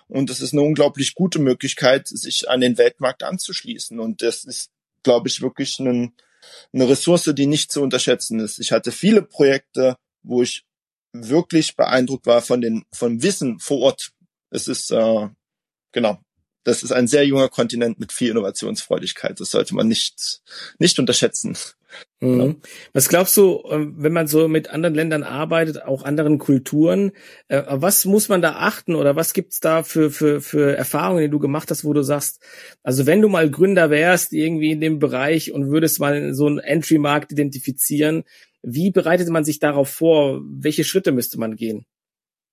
Und 0.08 0.30
das 0.30 0.42
ist 0.42 0.52
eine 0.52 0.62
unglaublich 0.62 1.16
gute 1.16 1.40
Möglichkeit, 1.40 2.08
sich 2.08 2.50
an 2.50 2.60
den 2.60 2.78
Weltmarkt 2.78 3.24
anzuschließen. 3.24 4.00
Und 4.00 4.22
das 4.22 4.44
ist, 4.44 4.70
glaube 5.04 5.30
ich, 5.30 5.42
wirklich 5.42 5.80
ein, 5.80 6.14
eine 6.74 6.90
Ressource, 6.90 7.32
die 7.34 7.48
nicht 7.48 7.72
zu 7.72 7.82
unterschätzen 7.82 8.40
ist. 8.40 8.60
Ich 8.60 8.72
hatte 8.74 8.92
viele 8.92 9.22
Projekte, 9.22 9.96
wo 10.22 10.44
ich 10.44 10.66
wirklich 11.14 11.76
beeindruckt 11.76 12.26
war 12.26 12.42
von 12.42 12.62
den 12.62 12.86
von 12.92 13.22
Wissen 13.22 13.60
vor 13.60 13.80
Ort. 13.80 14.12
Es 14.50 14.68
ist 14.68 14.92
äh, 14.92 15.30
genau, 15.92 16.20
das 16.64 16.84
ist 16.84 16.92
ein 16.92 17.08
sehr 17.08 17.26
junger 17.26 17.50
Kontinent 17.50 18.00
mit 18.00 18.12
viel 18.12 18.32
Innovationsfreudigkeit. 18.32 19.40
Das 19.40 19.52
sollte 19.52 19.76
man 19.76 19.88
nicht 19.88 20.42
nicht 20.78 21.00
unterschätzen. 21.00 21.58
Mhm. 22.20 22.58
Was 22.94 23.10
glaubst 23.10 23.36
du, 23.38 23.64
ähm, 23.70 23.96
wenn 23.98 24.14
man 24.14 24.28
so 24.28 24.48
mit 24.48 24.70
anderen 24.70 24.94
Ländern 24.94 25.24
arbeitet, 25.24 25.84
auch 25.84 26.04
anderen 26.04 26.38
Kulturen, 26.38 27.12
äh, 27.48 27.64
was 27.68 28.06
muss 28.06 28.30
man 28.30 28.42
da 28.42 28.58
achten 28.58 28.96
oder 28.96 29.16
was 29.16 29.34
gibt's 29.34 29.60
da 29.60 29.84
für, 29.84 30.12
für, 30.12 30.40
für 30.42 30.76
Erfahrungen, 30.76 31.24
die 31.24 31.30
du 31.30 31.40
gemacht 31.40 31.72
hast, 31.72 31.84
wo 31.84 31.94
du 31.94 32.04
sagst, 32.04 32.42
also 32.84 33.06
wenn 33.08 33.22
du 33.22 33.30
mal 33.30 33.50
Gründer 33.50 33.90
wärst 33.90 34.34
irgendwie 34.34 34.72
in 34.72 34.82
dem 34.82 35.00
Bereich 35.00 35.52
und 35.52 35.72
würdest 35.72 36.00
mal 36.00 36.34
so 36.36 36.46
einen 36.46 36.60
Entry-Markt 36.60 37.32
identifizieren, 37.32 38.24
wie 38.62 38.92
bereitet 38.92 39.30
man 39.30 39.44
sich 39.44 39.60
darauf 39.60 39.90
vor? 39.90 40.42
Welche 40.44 40.84
Schritte 40.84 41.12
müsste 41.12 41.40
man 41.40 41.56
gehen? 41.56 41.86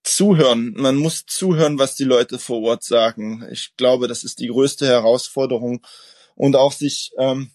Zuhören. 0.05 0.72
Man 0.77 0.96
muss 0.96 1.27
zuhören, 1.27 1.79
was 1.79 1.94
die 1.94 2.05
Leute 2.05 2.38
vor 2.38 2.62
Ort 2.62 2.83
sagen. 2.83 3.46
Ich 3.53 3.77
glaube, 3.77 4.09
das 4.09 4.24
ist 4.24 4.40
die 4.40 4.46
größte 4.46 4.87
Herausforderung 4.87 5.85
und 6.35 6.57
auch 6.57 6.72
sich 6.72 7.11
ähm, 7.18 7.51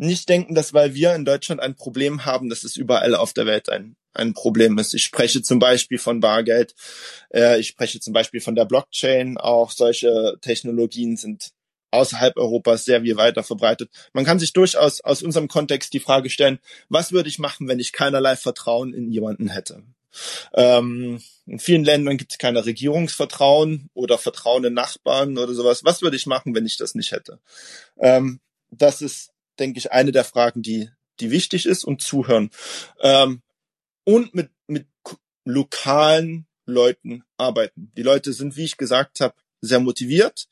nicht 0.00 0.28
denken, 0.28 0.54
dass 0.54 0.72
weil 0.72 0.94
wir 0.94 1.14
in 1.14 1.24
Deutschland 1.24 1.60
ein 1.60 1.74
Problem 1.74 2.24
haben, 2.24 2.48
dass 2.48 2.64
es 2.64 2.76
überall 2.76 3.14
auf 3.14 3.32
der 3.32 3.46
Welt 3.46 3.68
ein, 3.68 3.96
ein 4.14 4.32
Problem 4.32 4.78
ist. 4.78 4.94
Ich 4.94 5.04
spreche 5.04 5.42
zum 5.42 5.58
Beispiel 5.58 5.98
von 5.98 6.20
Bargeld, 6.20 6.74
äh, 7.32 7.60
ich 7.60 7.68
spreche 7.68 8.00
zum 8.00 8.12
Beispiel 8.12 8.40
von 8.40 8.54
der 8.54 8.64
Blockchain. 8.64 9.36
Auch 9.36 9.70
solche 9.70 10.38
Technologien 10.40 11.16
sind 11.16 11.50
außerhalb 11.90 12.36
Europas 12.36 12.84
sehr 12.84 13.02
viel 13.02 13.16
weiter 13.16 13.42
verbreitet. 13.42 13.90
Man 14.12 14.24
kann 14.24 14.38
sich 14.38 14.52
durchaus 14.52 15.00
aus 15.00 15.22
unserem 15.22 15.48
Kontext 15.48 15.92
die 15.92 16.00
Frage 16.00 16.30
stellen, 16.30 16.60
was 16.88 17.12
würde 17.12 17.28
ich 17.28 17.38
machen, 17.38 17.68
wenn 17.68 17.80
ich 17.80 17.92
keinerlei 17.92 18.36
Vertrauen 18.36 18.94
in 18.94 19.10
jemanden 19.10 19.48
hätte? 19.48 19.82
Ähm, 20.54 21.20
in 21.46 21.58
vielen 21.58 21.84
Ländern 21.84 22.16
gibt 22.16 22.32
es 22.32 22.38
keine 22.38 22.64
Regierungsvertrauen 22.64 23.90
oder 23.92 24.18
Vertrauen 24.18 24.64
in 24.64 24.74
Nachbarn 24.74 25.36
oder 25.36 25.52
sowas. 25.52 25.84
Was 25.84 26.00
würde 26.00 26.16
ich 26.16 26.26
machen, 26.26 26.54
wenn 26.54 26.66
ich 26.66 26.78
das 26.78 26.94
nicht 26.94 27.12
hätte? 27.12 27.38
Ähm, 27.98 28.40
das 28.70 29.02
ist 29.02 29.30
denke 29.60 29.78
ich, 29.78 29.92
eine 29.92 30.12
der 30.12 30.24
Fragen, 30.24 30.62
die, 30.62 30.88
die 31.20 31.30
wichtig 31.30 31.66
ist 31.66 31.84
und 31.84 32.02
zuhören. 32.02 32.50
Ähm, 33.00 33.42
und 34.04 34.34
mit, 34.34 34.50
mit 34.66 34.86
lokalen 35.44 36.46
Leuten 36.66 37.24
arbeiten. 37.36 37.92
Die 37.96 38.02
Leute 38.02 38.32
sind, 38.32 38.56
wie 38.56 38.64
ich 38.64 38.76
gesagt 38.76 39.20
habe, 39.20 39.34
sehr 39.60 39.80
motiviert. 39.80 40.48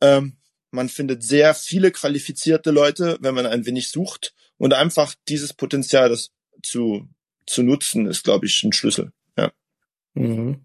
Ähm, 0.00 0.36
man 0.70 0.88
findet 0.88 1.22
sehr 1.22 1.54
viele 1.54 1.92
qualifizierte 1.92 2.70
Leute, 2.70 3.16
wenn 3.20 3.34
man 3.34 3.46
ein 3.46 3.64
wenig 3.66 3.90
sucht. 3.90 4.34
Und 4.56 4.74
einfach 4.74 5.14
dieses 5.28 5.52
Potenzial, 5.52 6.08
das 6.08 6.32
zu, 6.62 7.08
zu 7.46 7.62
nutzen, 7.62 8.06
ist, 8.06 8.24
glaube 8.24 8.46
ich, 8.46 8.62
ein 8.64 8.72
Schlüssel. 8.72 9.12
Ja. 9.36 9.52
Mhm. 10.14 10.64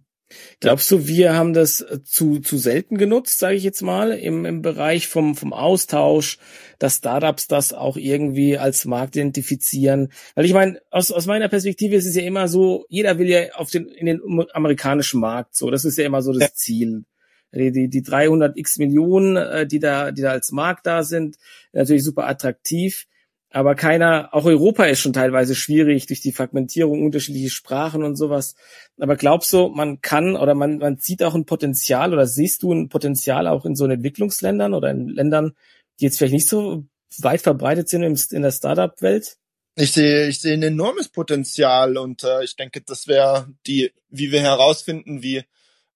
Glaubst 0.59 0.91
du, 0.91 1.07
wir 1.07 1.35
haben 1.35 1.53
das 1.53 1.81
äh, 1.81 2.03
zu, 2.03 2.39
zu 2.39 2.57
selten 2.57 2.97
genutzt, 2.97 3.39
sage 3.39 3.55
ich 3.55 3.63
jetzt 3.63 3.81
mal, 3.81 4.11
im, 4.11 4.45
im 4.45 4.61
Bereich 4.61 5.07
vom, 5.07 5.35
vom 5.35 5.53
Austausch, 5.53 6.37
dass 6.77 6.97
Startups 6.97 7.47
das 7.47 7.73
auch 7.73 7.97
irgendwie 7.97 8.57
als 8.57 8.85
Markt 8.85 9.15
identifizieren? 9.15 10.11
Weil 10.35 10.45
ich 10.45 10.53
meine, 10.53 10.79
aus, 10.91 11.11
aus 11.11 11.25
meiner 11.25 11.49
Perspektive 11.49 11.95
ist 11.95 12.05
es 12.05 12.15
ja 12.15 12.23
immer 12.23 12.47
so, 12.47 12.85
jeder 12.89 13.17
will 13.17 13.27
ja 13.27 13.53
auf 13.53 13.71
den, 13.71 13.87
in 13.87 14.05
den 14.05 14.21
amerikanischen 14.53 15.19
Markt, 15.19 15.55
so, 15.55 15.71
das 15.71 15.85
ist 15.85 15.97
ja 15.97 16.05
immer 16.05 16.21
so 16.21 16.31
das 16.33 16.41
ja. 16.41 16.53
Ziel. 16.53 17.05
Die, 17.51 17.71
die, 17.71 17.89
die 17.89 18.03
300 18.03 18.57
x 18.57 18.77
Millionen, 18.77 19.35
äh, 19.35 19.65
die 19.65 19.79
da, 19.79 20.11
die 20.11 20.21
da 20.21 20.31
als 20.31 20.51
Markt 20.51 20.85
da 20.85 21.01
sind, 21.01 21.37
natürlich 21.73 22.03
super 22.03 22.27
attraktiv 22.27 23.07
aber 23.51 23.73
keiner, 23.73 24.29
auch 24.31 24.45
Europa 24.45 24.85
ist 24.85 24.99
schon 24.99 25.13
teilweise 25.13 25.55
schwierig 25.55 26.05
durch 26.05 26.21
die 26.21 26.31
Fragmentierung, 26.31 27.03
unterschiedliche 27.03 27.49
Sprachen 27.49 28.03
und 28.03 28.15
sowas. 28.15 28.55
Aber 28.99 29.15
glaubst 29.15 29.51
du, 29.53 29.69
man 29.69 30.01
kann 30.01 30.35
oder 30.35 30.53
man, 30.53 30.77
man 30.77 30.97
sieht 30.97 31.23
auch 31.23 31.33
ein 31.33 31.45
Potenzial 31.45 32.13
oder 32.13 32.27
siehst 32.27 32.61
du 32.61 32.71
ein 32.71 32.89
Potenzial 32.89 33.47
auch 33.47 33.65
in 33.65 33.75
so 33.75 33.85
Entwicklungsländern 33.85 34.75
oder 34.75 34.91
in 34.91 35.07
Ländern, 35.07 35.55
die 35.99 36.05
jetzt 36.05 36.19
vielleicht 36.19 36.33
nicht 36.33 36.47
so 36.47 36.85
weit 37.17 37.41
verbreitet 37.41 37.89
sind 37.89 38.03
in 38.03 38.41
der 38.43 38.51
Startup-Welt? 38.51 39.37
Ich 39.75 39.93
sehe, 39.93 40.27
ich 40.27 40.41
sehe 40.41 40.53
ein 40.53 40.63
enormes 40.63 41.09
Potenzial 41.09 41.97
und 41.97 42.23
äh, 42.23 42.43
ich 42.43 42.55
denke, 42.55 42.81
das 42.81 43.07
wäre 43.07 43.47
die, 43.65 43.91
wie 44.09 44.31
wir 44.31 44.41
herausfinden, 44.41 45.23
wie 45.23 45.43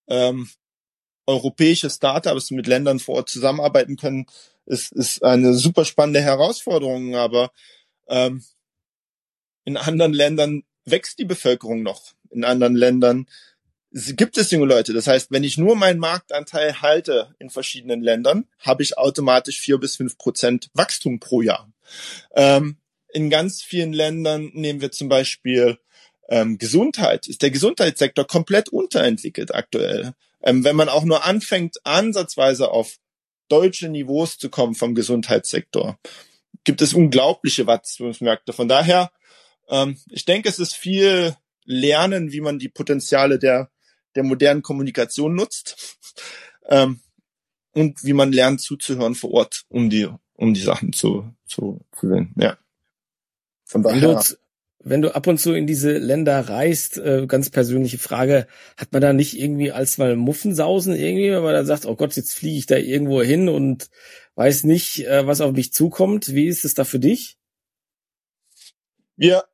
ähm, 0.07 0.47
europäische 1.25 1.89
Startups 1.89 2.51
mit 2.51 2.65
Ländern 2.65 2.99
vor 2.99 3.15
Ort 3.15 3.29
zusammenarbeiten 3.29 3.97
können, 3.97 4.25
ist, 4.65 4.91
ist 4.93 5.23
eine 5.23 5.53
super 5.53 5.85
spannende 5.85 6.21
Herausforderung, 6.21 7.15
aber 7.15 7.51
ähm, 8.07 8.43
in 9.65 9.77
anderen 9.77 10.13
Ländern 10.13 10.63
wächst 10.85 11.19
die 11.19 11.25
Bevölkerung 11.25 11.83
noch. 11.83 12.13
In 12.29 12.43
anderen 12.43 12.75
Ländern 12.75 13.27
gibt 13.93 14.37
es 14.37 14.51
junge 14.51 14.65
Leute. 14.65 14.93
Das 14.93 15.07
heißt, 15.07 15.31
wenn 15.31 15.43
ich 15.43 15.57
nur 15.57 15.75
meinen 15.75 15.99
Marktanteil 15.99 16.81
halte 16.81 17.35
in 17.39 17.49
verschiedenen 17.49 18.01
Ländern, 18.01 18.47
habe 18.59 18.83
ich 18.83 18.97
automatisch 18.97 19.59
vier 19.59 19.77
bis 19.77 19.95
fünf 19.95 20.17
Prozent 20.17 20.69
Wachstum 20.73 21.19
pro 21.19 21.41
Jahr. 21.41 21.71
Ähm, 22.35 22.77
in 23.13 23.29
ganz 23.29 23.61
vielen 23.61 23.93
Ländern 23.93 24.49
nehmen 24.53 24.81
wir 24.81 24.91
zum 24.91 25.09
Beispiel 25.09 25.77
ähm, 26.29 26.57
Gesundheit. 26.57 27.27
Ist 27.27 27.43
der 27.43 27.51
Gesundheitssektor 27.51 28.25
komplett 28.25 28.69
unterentwickelt 28.69 29.53
aktuell. 29.53 30.13
Ähm, 30.41 30.63
wenn 30.63 30.75
man 30.75 30.89
auch 30.89 31.03
nur 31.03 31.23
anfängt, 31.23 31.77
ansatzweise 31.83 32.71
auf 32.71 32.97
deutsche 33.53 33.87
Niveaus 33.87 34.39
zu 34.39 34.49
kommen 34.49 34.73
vom 34.73 34.95
Gesundheitssektor, 34.95 35.99
gibt 36.63 36.81
es 36.81 36.93
unglaubliche 36.93 37.67
Wachstumsmärkte. 37.67 38.51
Von 38.51 38.67
daher, 38.67 39.11
ähm, 39.69 39.97
ich 40.09 40.25
denke, 40.25 40.49
es 40.49 40.57
ist 40.57 40.73
viel 40.75 41.35
Lernen, 41.65 42.31
wie 42.31 42.41
man 42.41 42.57
die 42.57 42.69
Potenziale 42.69 43.37
der, 43.37 43.69
der 44.15 44.23
modernen 44.23 44.63
Kommunikation 44.63 45.35
nutzt 45.35 45.97
ähm, 46.67 47.01
und 47.73 48.03
wie 48.03 48.13
man 48.13 48.33
lernt 48.33 48.59
zuzuhören 48.59 49.13
vor 49.13 49.31
Ort, 49.31 49.65
um 49.69 49.91
die, 49.91 50.09
um 50.33 50.55
die 50.55 50.61
Sachen 50.61 50.91
zu, 50.91 51.31
zu, 51.45 51.79
zu 51.91 52.09
sehen. 52.09 52.33
Ja. 52.37 52.57
Von 53.65 53.83
daher 53.83 54.23
wenn 54.83 55.01
du 55.01 55.15
ab 55.15 55.27
und 55.27 55.39
zu 55.39 55.53
in 55.53 55.65
diese 55.65 55.97
Länder 55.97 56.49
reist, 56.49 56.97
äh, 56.97 57.25
ganz 57.27 57.49
persönliche 57.49 57.97
Frage, 57.97 58.47
hat 58.77 58.91
man 58.91 59.01
da 59.01 59.13
nicht 59.13 59.39
irgendwie 59.39 59.71
als 59.71 59.97
mal 59.97 60.15
Muffensausen 60.15 60.93
irgendwie, 60.95 61.31
wenn 61.31 61.43
man 61.43 61.53
dann 61.53 61.65
sagt, 61.65 61.85
oh 61.85 61.95
Gott, 61.95 62.15
jetzt 62.15 62.33
fliege 62.33 62.57
ich 62.57 62.65
da 62.65 62.75
irgendwo 62.75 63.21
hin 63.21 63.49
und 63.49 63.89
weiß 64.35 64.65
nicht, 64.65 65.07
äh, 65.07 65.25
was 65.25 65.41
auf 65.41 65.53
mich 65.53 65.73
zukommt. 65.73 66.33
Wie 66.33 66.47
ist 66.47 66.65
es 66.65 66.73
da 66.73 66.83
für 66.83 66.99
dich? 66.99 67.37
Wir, 69.15 69.45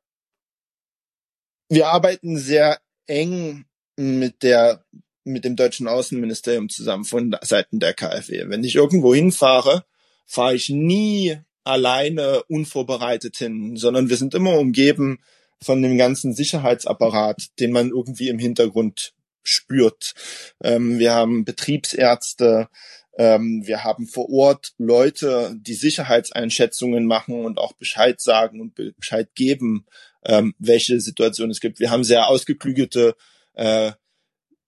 wir 1.68 1.88
arbeiten 1.88 2.36
sehr 2.36 2.80
eng 3.06 3.66
mit 3.96 4.42
der 4.42 4.84
mit 5.22 5.44
dem 5.44 5.54
deutschen 5.54 5.86
Außenministerium 5.86 6.70
zusammen 6.70 7.04
von 7.04 7.36
Seiten 7.42 7.78
der 7.78 7.94
KfW. 7.94 8.48
Wenn 8.48 8.64
ich 8.64 8.74
irgendwo 8.74 9.14
hinfahre, 9.14 9.84
fahre 10.26 10.54
ich 10.54 10.70
nie 10.70 11.38
alleine 11.64 12.42
unvorbereitet 12.44 13.36
hin, 13.36 13.76
sondern 13.76 14.08
wir 14.08 14.16
sind 14.16 14.34
immer 14.34 14.58
umgeben 14.58 15.18
von 15.62 15.82
dem 15.82 15.98
ganzen 15.98 16.34
Sicherheitsapparat, 16.34 17.48
den 17.58 17.72
man 17.72 17.90
irgendwie 17.90 18.28
im 18.28 18.38
Hintergrund 18.38 19.14
spürt. 19.42 20.14
Ähm, 20.62 20.98
wir 20.98 21.12
haben 21.12 21.44
Betriebsärzte, 21.44 22.68
ähm, 23.16 23.66
wir 23.66 23.84
haben 23.84 24.06
vor 24.06 24.30
Ort 24.30 24.72
Leute, 24.78 25.54
die 25.58 25.74
Sicherheitseinschätzungen 25.74 27.06
machen 27.06 27.44
und 27.44 27.58
auch 27.58 27.72
Bescheid 27.74 28.20
sagen 28.20 28.60
und 28.60 28.74
Bescheid 28.96 29.28
geben, 29.34 29.86
ähm, 30.24 30.54
welche 30.58 31.00
Situation 31.00 31.50
es 31.50 31.60
gibt. 31.60 31.80
Wir 31.80 31.90
haben 31.90 32.04
sehr 32.04 32.28
ausgeklügelte 32.28 33.16
äh, 33.54 33.92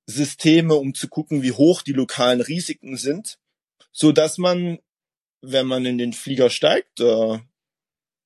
Systeme, 0.07 0.75
um 0.75 0.95
zu 0.95 1.09
gucken, 1.09 1.43
wie 1.43 1.53
hoch 1.53 1.83
die 1.83 1.93
lokalen 1.93 2.41
Risiken 2.41 2.97
sind, 2.97 3.39
so 3.93 4.13
dass 4.13 4.39
man, 4.39 4.79
wenn 5.43 5.67
man 5.67 5.85
in 5.85 5.99
den 5.99 6.13
Flieger 6.13 6.51
steigt, 6.51 7.01
äh, 7.01 7.39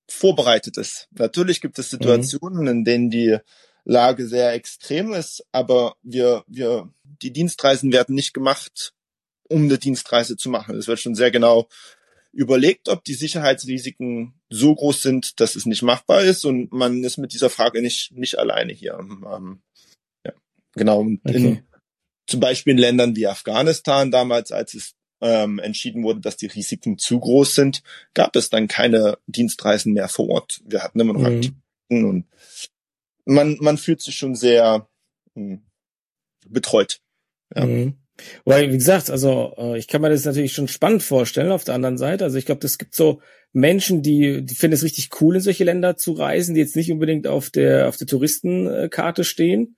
vorbereitet 0.09 0.77
ist. 0.77 1.09
Natürlich 1.13 1.61
gibt 1.61 1.79
es 1.79 1.91
Situationen, 1.91 2.63
mhm. 2.63 2.69
in 2.69 2.85
denen 2.85 3.11
die 3.11 3.39
Lage 3.85 4.27
sehr 4.27 4.53
extrem 4.53 5.13
ist, 5.13 5.45
aber 5.53 5.97
wir, 6.03 6.45
wir, 6.47 6.93
die 7.05 7.33
Dienstreisen 7.33 7.93
werden 7.93 8.15
nicht 8.15 8.35
gemacht, 8.35 8.95
um 9.49 9.63
eine 9.63 9.79
Dienstreise 9.79 10.37
zu 10.37 10.51
machen. 10.51 10.77
Es 10.77 10.89
wird 10.89 11.01
schon 11.01 11.15
sehr 11.15 11.31
genau 11.31 11.69
überlegt, 12.33 12.89
ob 12.89 13.05
die 13.05 13.15
Sicherheitsrisiken 13.15 14.35
so 14.51 14.75
groß 14.75 15.03
sind, 15.03 15.41
dass 15.41 15.57
es 15.57 15.67
nicht 15.67 15.83
machbar 15.83 16.23
ist 16.23 16.45
und 16.45 16.73
man 16.73 17.03
ist 17.03 17.17
mit 17.17 17.33
dieser 17.33 17.49
Frage 17.49 17.81
nicht, 17.81 18.13
nicht 18.13 18.39
alleine 18.39 18.73
hier. 18.73 18.99
Ähm, 18.99 19.63
ja, 20.25 20.33
genau. 20.75 21.01
Okay. 21.01 21.37
In, 21.37 21.63
zum 22.27 22.41
Beispiel 22.41 22.73
in 22.73 22.79
Ländern 22.79 23.17
wie 23.17 23.29
Afghanistan 23.29 24.11
damals, 24.11 24.51
als 24.51 24.75
es 24.75 24.96
ähm, 25.21 25.59
entschieden 25.59 26.03
wurde, 26.03 26.21
dass 26.21 26.37
die 26.37 26.47
Risiken 26.47 26.99
zu 26.99 27.21
groß 27.21 27.55
sind, 27.55 27.83
gab 28.15 28.37
es 28.37 28.51
dann 28.51 28.69
keine 28.69 29.19
Dienstreisen 29.27 29.93
mehr 29.93 30.09
vor 30.09 30.29
Ort. 30.29 30.61
Wir 30.65 30.83
hatten 30.83 31.01
immer 31.01 31.15
noch 31.15 31.21
mhm. 31.21 31.27
Aktivitäten 31.27 32.05
und 32.05 32.25
man, 33.25 33.57
man 33.61 33.79
fühlt 33.79 34.01
sich 34.03 34.17
schon 34.17 34.35
sehr 34.35 34.89
mh, 35.35 35.55
hm, 35.55 35.63
betreut. 36.49 37.01
Ja. 37.55 37.67
Mhm. 37.67 37.95
Weil, 38.45 38.73
wie 38.73 38.79
gesagt, 38.79 39.11
also 39.11 39.55
äh, 39.59 39.79
ich 39.79 39.89
kann 39.89 40.01
mir 40.01 40.09
das 40.09 40.25
natürlich 40.25 40.53
schon 40.53 40.69
spannend 40.69 41.03
vorstellen 41.03 41.51
auf 41.53 41.65
der 41.65 41.75
anderen 41.75 41.99
Seite. 41.99 42.25
Also 42.25 42.39
ich 42.39 42.47
glaube, 42.47 42.67
es 42.67 42.79
gibt 42.79 42.95
so 42.95 43.21
Menschen, 43.53 44.03
die, 44.03 44.43
die 44.43 44.55
finden 44.55 44.75
es 44.75 44.83
richtig 44.83 45.11
cool, 45.21 45.37
in 45.37 45.43
solche 45.43 45.65
Länder 45.65 45.97
zu 45.97 46.13
reisen, 46.13 46.55
die 46.55 46.61
jetzt 46.61 46.77
nicht 46.77 46.91
unbedingt 46.91 47.27
auf 47.27 47.51
der, 47.51 47.89
auf 47.89 47.97
der 47.97 48.07
Touristenkarte 48.07 49.25
stehen. 49.25 49.77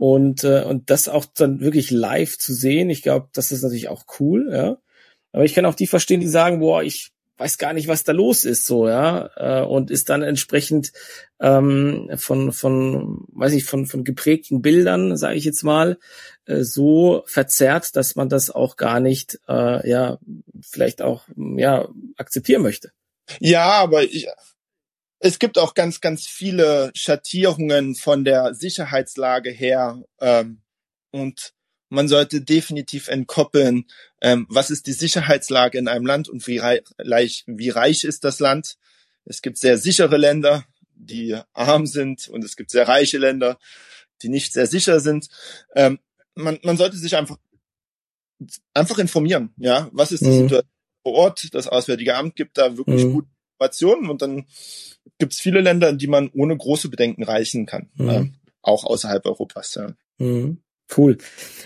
Und, 0.00 0.44
äh, 0.44 0.62
und 0.62 0.88
das 0.88 1.08
auch 1.08 1.26
dann 1.26 1.60
wirklich 1.60 1.90
live 1.90 2.38
zu 2.38 2.54
sehen, 2.54 2.88
ich 2.88 3.02
glaube, 3.02 3.28
das 3.34 3.52
ist 3.52 3.60
natürlich 3.60 3.88
auch 3.88 4.04
cool, 4.18 4.48
ja. 4.50 4.78
Aber 5.30 5.44
ich 5.44 5.52
kann 5.52 5.66
auch 5.66 5.74
die 5.74 5.86
verstehen, 5.86 6.22
die 6.22 6.26
sagen, 6.26 6.60
boah, 6.60 6.82
ich 6.82 7.10
weiß 7.36 7.58
gar 7.58 7.74
nicht, 7.74 7.86
was 7.86 8.02
da 8.02 8.12
los 8.12 8.46
ist, 8.46 8.64
so, 8.64 8.88
ja, 8.88 9.28
äh, 9.36 9.62
und 9.62 9.90
ist 9.90 10.08
dann 10.08 10.22
entsprechend 10.22 10.92
ähm, 11.38 12.10
von, 12.16 12.52
von, 12.52 13.26
weiß 13.28 13.52
ich, 13.52 13.66
von, 13.66 13.84
von 13.84 14.02
geprägten 14.02 14.62
Bildern, 14.62 15.18
sage 15.18 15.36
ich 15.36 15.44
jetzt 15.44 15.64
mal, 15.64 15.98
äh, 16.46 16.62
so 16.62 17.22
verzerrt, 17.26 17.94
dass 17.94 18.16
man 18.16 18.30
das 18.30 18.48
auch 18.48 18.76
gar 18.76 19.00
nicht, 19.00 19.38
äh, 19.48 19.86
ja, 19.86 20.18
vielleicht 20.62 21.02
auch, 21.02 21.28
ja, 21.36 21.90
akzeptieren 22.16 22.62
möchte. 22.62 22.90
Ja, 23.38 23.72
aber 23.72 24.04
ich, 24.04 24.28
es 25.20 25.38
gibt 25.38 25.58
auch 25.58 25.74
ganz, 25.74 26.00
ganz 26.00 26.26
viele 26.26 26.90
Schattierungen 26.94 27.94
von 27.94 28.24
der 28.24 28.54
Sicherheitslage 28.54 29.50
her. 29.50 30.02
Ähm, 30.18 30.62
und 31.10 31.52
man 31.90 32.08
sollte 32.08 32.40
definitiv 32.40 33.08
entkoppeln, 33.08 33.84
ähm, 34.22 34.46
was 34.48 34.70
ist 34.70 34.86
die 34.86 34.92
Sicherheitslage 34.92 35.78
in 35.78 35.88
einem 35.88 36.06
Land 36.06 36.28
und 36.28 36.46
wie 36.46 36.58
reich, 36.58 37.44
wie 37.46 37.68
reich 37.68 38.04
ist 38.04 38.24
das 38.24 38.40
Land. 38.40 38.76
Es 39.26 39.42
gibt 39.42 39.58
sehr 39.58 39.76
sichere 39.76 40.16
Länder, 40.16 40.64
die 40.94 41.38
arm 41.52 41.86
sind 41.86 42.28
und 42.28 42.42
es 42.42 42.56
gibt 42.56 42.70
sehr 42.70 42.88
reiche 42.88 43.18
Länder, 43.18 43.58
die 44.22 44.28
nicht 44.28 44.52
sehr 44.52 44.66
sicher 44.66 45.00
sind. 45.00 45.28
Ähm, 45.74 45.98
man, 46.34 46.58
man 46.62 46.76
sollte 46.76 46.96
sich 46.96 47.16
einfach 47.16 47.36
einfach 48.72 48.98
informieren, 48.98 49.52
ja, 49.58 49.90
was 49.92 50.12
ist 50.12 50.24
die 50.24 50.28
mhm. 50.28 50.42
Situation 50.42 50.70
vor 51.02 51.12
Ort? 51.12 51.48
Das 51.52 51.68
Auswärtige 51.68 52.16
Amt 52.16 52.36
gibt 52.36 52.56
da 52.56 52.78
wirklich 52.78 53.04
mhm. 53.04 53.12
gute 53.12 53.28
Informationen 53.60 54.08
und 54.08 54.22
dann 54.22 54.46
gibt 55.20 55.34
es 55.34 55.40
viele 55.40 55.60
Länder, 55.60 55.90
in 55.90 55.98
die 55.98 56.08
man 56.08 56.30
ohne 56.34 56.56
große 56.56 56.88
Bedenken 56.88 57.22
reisen 57.22 57.66
kann, 57.66 57.90
mhm. 57.94 58.08
äh, 58.08 58.30
auch 58.62 58.84
außerhalb 58.84 59.24
Europas. 59.24 59.76
Ja. 59.76 59.94
Mhm. 60.18 60.58
Cool. 60.96 61.18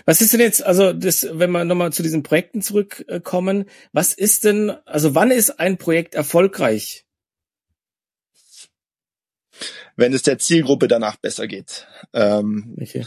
Was 0.05 0.21
ist 0.21 0.33
denn 0.33 0.39
jetzt, 0.39 0.63
also 0.63 0.93
das, 0.93 1.27
wenn 1.31 1.49
wir 1.49 1.65
nochmal 1.65 1.91
zu 1.91 2.03
diesen 2.03 2.21
Projekten 2.21 2.61
zurückkommen, 2.61 3.65
was 3.91 4.13
ist 4.13 4.43
denn, 4.43 4.69
also 4.85 5.15
wann 5.15 5.31
ist 5.31 5.59
ein 5.59 5.77
Projekt 5.77 6.13
erfolgreich? 6.13 7.05
Wenn 9.95 10.13
es 10.13 10.21
der 10.21 10.37
Zielgruppe 10.37 10.87
danach 10.87 11.15
besser 11.15 11.47
geht. 11.47 11.87
Ähm, 12.13 12.75
okay. 12.79 13.05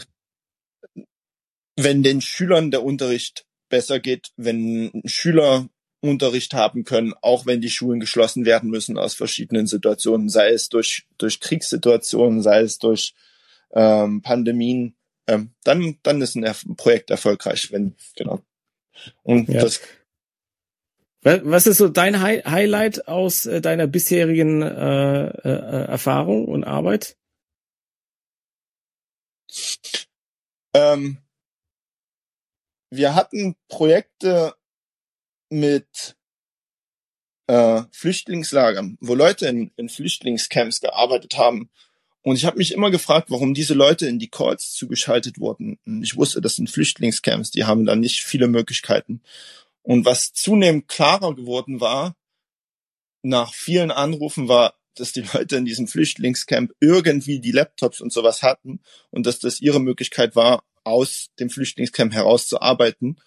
Wenn 1.77 2.03
den 2.03 2.19
Schülern 2.19 2.71
der 2.71 2.83
Unterricht 2.83 3.45
besser 3.69 3.99
geht, 3.99 4.31
wenn 4.35 4.91
Schüler 5.05 5.69
Unterricht 6.01 6.53
haben 6.53 6.85
können, 6.85 7.13
auch 7.21 7.45
wenn 7.45 7.61
die 7.61 7.69
Schulen 7.69 7.99
geschlossen 7.99 8.45
werden 8.45 8.69
müssen 8.69 8.97
aus 8.97 9.13
verschiedenen 9.13 9.67
Situationen, 9.67 10.29
sei 10.29 10.51
es 10.51 10.69
durch, 10.69 11.05
durch 11.17 11.39
Kriegssituationen, 11.39 12.41
sei 12.41 12.61
es 12.61 12.79
durch 12.79 13.13
ähm, 13.73 14.21
Pandemien, 14.21 14.95
ähm, 15.27 15.51
dann, 15.63 15.97
dann 16.03 16.21
ist 16.21 16.35
ein 16.35 16.43
er 16.43 16.55
Projekt 16.77 17.09
erfolgreich, 17.09 17.71
wenn, 17.71 17.95
genau. 18.15 18.41
Und 19.23 19.49
ja. 19.49 19.61
das 19.61 19.81
was 21.21 21.67
ist 21.67 21.77
so 21.77 21.89
dein 21.89 22.21
Hi 22.21 22.41
Highlight 22.45 23.07
aus 23.07 23.45
äh, 23.45 23.59
deiner 23.59 23.87
bisherigen 23.87 24.61
äh, 24.61 25.27
äh, 25.27 25.85
Erfahrung 25.87 26.47
und 26.47 26.63
Arbeit? 26.63 27.17
Ähm, 30.73 31.17
wir 32.89 33.15
hatten 33.15 33.55
Projekte 33.67 34.53
mit 35.49 36.15
äh, 37.47 37.83
Flüchtlingslagern, 37.91 38.97
wo 39.01 39.15
Leute 39.15 39.47
in, 39.47 39.71
in 39.75 39.89
Flüchtlingscamps 39.89 40.81
gearbeitet 40.81 41.37
haben. 41.37 41.69
Und 42.21 42.35
ich 42.35 42.45
habe 42.45 42.57
mich 42.57 42.73
immer 42.73 42.91
gefragt, 42.91 43.31
warum 43.31 43.53
diese 43.53 43.73
Leute 43.73 44.07
in 44.07 44.19
die 44.19 44.29
Calls 44.29 44.73
zugeschaltet 44.73 45.39
wurden. 45.39 45.79
Ich 46.03 46.15
wusste, 46.15 46.41
das 46.41 46.57
sind 46.57 46.69
Flüchtlingscamps, 46.69 47.49
die 47.51 47.63
haben 47.63 47.85
da 47.85 47.95
nicht 47.95 48.21
viele 48.21 48.47
Möglichkeiten. 48.47 49.21
Und 49.81 50.05
was 50.05 50.33
zunehmend 50.33 50.87
klarer 50.87 51.33
geworden 51.33 51.81
war, 51.81 52.15
nach 53.23 53.53
vielen 53.53 53.91
Anrufen 53.91 54.47
war, 54.47 54.75
dass 54.95 55.13
die 55.13 55.21
Leute 55.33 55.55
in 55.55 55.65
diesem 55.65 55.87
Flüchtlingscamp 55.87 56.71
irgendwie 56.79 57.39
die 57.39 57.51
Laptops 57.51 58.01
und 58.01 58.13
sowas 58.13 58.43
hatten 58.43 58.81
und 59.09 59.25
dass 59.25 59.39
das 59.39 59.61
ihre 59.61 59.79
Möglichkeit 59.79 60.35
war, 60.35 60.63
aus 60.83 61.29
dem 61.39 61.49
Flüchtlingscamp 61.49 62.13
herauszuarbeiten. 62.13 63.19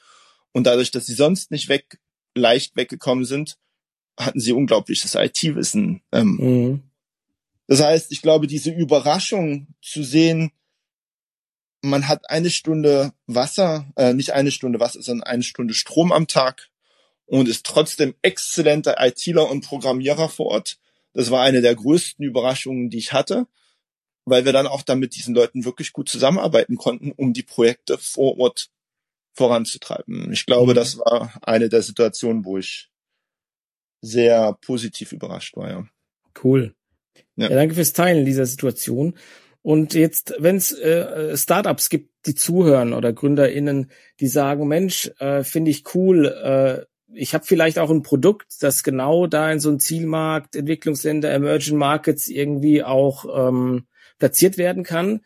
Und 0.53 0.67
dadurch, 0.67 0.91
dass 0.91 1.07
sie 1.07 1.15
sonst 1.15 1.51
nicht 1.51 1.69
weg 1.69 1.99
leicht 2.35 2.77
weggekommen 2.77 3.25
sind, 3.25 3.59
hatten 4.19 4.41
sie 4.41 4.53
unglaubliches 4.53 5.15
IT-Wissen. 5.15 6.03
Ähm, 6.13 6.37
mhm. 6.41 6.83
Das 7.67 7.81
heißt, 7.81 8.13
ich 8.13 8.23
glaube, 8.23 8.47
diese 8.47 8.71
Überraschung 8.71 9.69
zu 9.81 10.03
sehen, 10.03 10.53
man 11.83 12.09
hat 12.09 12.31
eine 12.31 12.51
Stunde 12.51 13.13
Wasser, 13.27 13.87
äh, 13.97 14.15
nicht 14.15 14.33
eine 14.33 14.51
Stunde 14.51 14.81
Wasser, 14.81 15.03
sondern 15.03 15.27
eine 15.27 15.43
Stunde 15.43 15.75
Strom 15.75 16.13
am 16.13 16.27
Tag 16.27 16.71
und 17.27 17.49
ist 17.49 17.67
trotzdem 17.67 18.15
exzellenter 18.23 18.97
ITler 18.99 19.51
und 19.51 19.65
Programmierer 19.65 20.29
vor 20.29 20.47
Ort. 20.47 20.79
Das 21.13 21.31
war 21.31 21.43
eine 21.43 21.61
der 21.61 21.75
größten 21.75 22.25
Überraschungen, 22.25 22.91
die 22.91 22.99
ich 22.99 23.13
hatte, 23.13 23.47
weil 24.25 24.45
wir 24.45 24.53
dann 24.53 24.67
auch 24.67 24.83
dann 24.83 24.99
mit 24.99 25.17
diesen 25.17 25.35
Leuten 25.35 25.65
wirklich 25.65 25.93
gut 25.93 26.09
zusammenarbeiten 26.09 26.77
konnten, 26.77 27.13
um 27.13 27.33
die 27.33 27.43
Projekte 27.43 27.99
vor 27.99 28.39
Ort 28.39 28.71
voranzutreiben. 29.35 30.33
Ich 30.33 30.47
glaube, 30.47 30.73
mhm. 30.73 30.77
das 30.77 30.99
war 30.99 31.33
eine 31.43 31.69
der 31.69 31.83
Situationen, 31.83 32.45
wo 32.45 32.59
ich 32.59 32.91
sehr 34.01 34.57
positiv 34.65 35.13
überrascht 35.13 35.57
war. 35.57 35.71
Ja. 35.71 35.87
Cool. 36.43 36.75
Ja. 37.37 37.49
ja 37.49 37.57
danke 37.57 37.75
fürs 37.75 37.93
Teilen 37.93 38.25
dieser 38.25 38.47
Situation. 38.47 39.15
Und 39.63 39.95
jetzt, 39.95 40.35
wenn 40.39 40.57
es 40.57 40.73
äh, 40.73 41.37
Startups 41.37 41.89
gibt, 41.89 42.11
die 42.27 42.35
zuhören 42.35 42.93
oder 42.93 43.13
GründerInnen, 43.13 43.91
die 44.19 44.27
sagen, 44.27 44.67
Mensch, 44.67 45.11
äh, 45.19 45.45
finde 45.45 45.71
ich 45.71 45.95
cool, 45.95 46.27
äh, 46.27 46.85
ich 47.15 47.35
habe 47.35 47.45
vielleicht 47.45 47.79
auch 47.79 47.91
ein 47.91 48.03
Produkt, 48.03 48.63
das 48.63 48.83
genau 48.83 49.27
da 49.27 49.53
in 49.53 49.61
so 49.61 49.71
ein 49.71 49.79
Zielmarkt, 49.79 50.57
Entwicklungsländer, 50.57 51.31
Emerging 51.31 51.77
Markets 51.77 52.29
irgendwie 52.29 52.83
auch 52.83 53.49
ähm, 53.49 53.87
platziert 54.19 54.59
werden 54.59 54.83
kann. 54.83 55.21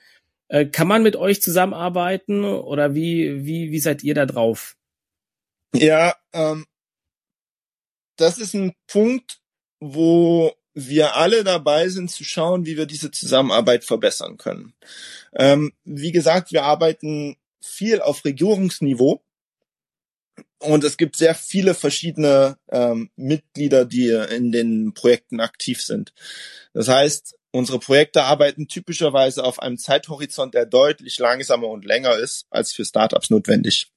Äh, 0.48 0.66
kann 0.66 0.86
man 0.86 1.02
mit 1.02 1.16
euch 1.16 1.42
zusammenarbeiten 1.42 2.44
oder 2.44 2.94
wie, 2.94 3.44
wie, 3.44 3.72
wie 3.72 3.80
seid 3.80 4.02
ihr 4.02 4.14
da 4.14 4.26
drauf? 4.26 4.76
Ja, 5.74 6.14
ähm, 6.32 6.66
das 8.16 8.38
ist 8.38 8.54
ein 8.54 8.74
Punkt, 8.86 9.40
wo 9.80 10.54
wir 10.74 11.16
alle 11.16 11.42
dabei 11.42 11.88
sind 11.88 12.10
zu 12.10 12.22
schauen, 12.22 12.66
wie 12.66 12.76
wir 12.76 12.86
diese 12.86 13.10
Zusammenarbeit 13.10 13.84
verbessern 13.84 14.36
können. 14.36 14.74
Ähm, 15.34 15.72
wie 15.84 16.12
gesagt, 16.12 16.52
wir 16.52 16.64
arbeiten 16.64 17.36
viel 17.60 18.00
auf 18.00 18.24
Regierungsniveau 18.24 19.22
und 20.58 20.84
es 20.84 20.96
gibt 20.96 21.16
sehr 21.16 21.34
viele 21.34 21.74
verschiedene 21.74 22.58
ähm, 22.70 23.10
Mitglieder, 23.16 23.84
die 23.84 24.08
in 24.10 24.52
den 24.52 24.94
Projekten 24.94 25.40
aktiv 25.40 25.82
sind. 25.82 26.12
Das 26.72 26.88
heißt, 26.88 27.36
unsere 27.56 27.78
Projekte 27.78 28.24
arbeiten 28.24 28.68
typischerweise 28.68 29.44
auf 29.44 29.60
einem 29.60 29.78
Zeithorizont, 29.78 30.54
der 30.54 30.66
deutlich 30.66 31.18
langsamer 31.18 31.68
und 31.68 31.84
länger 31.84 32.16
ist, 32.16 32.46
als 32.50 32.72
für 32.72 32.84
Startups 32.84 33.30
notwendig. 33.30 33.90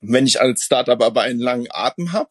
Wenn 0.00 0.26
ich 0.26 0.40
als 0.40 0.64
Startup 0.64 1.00
aber 1.02 1.22
einen 1.22 1.40
langen 1.40 1.68
Atem 1.70 2.12
habe, 2.12 2.30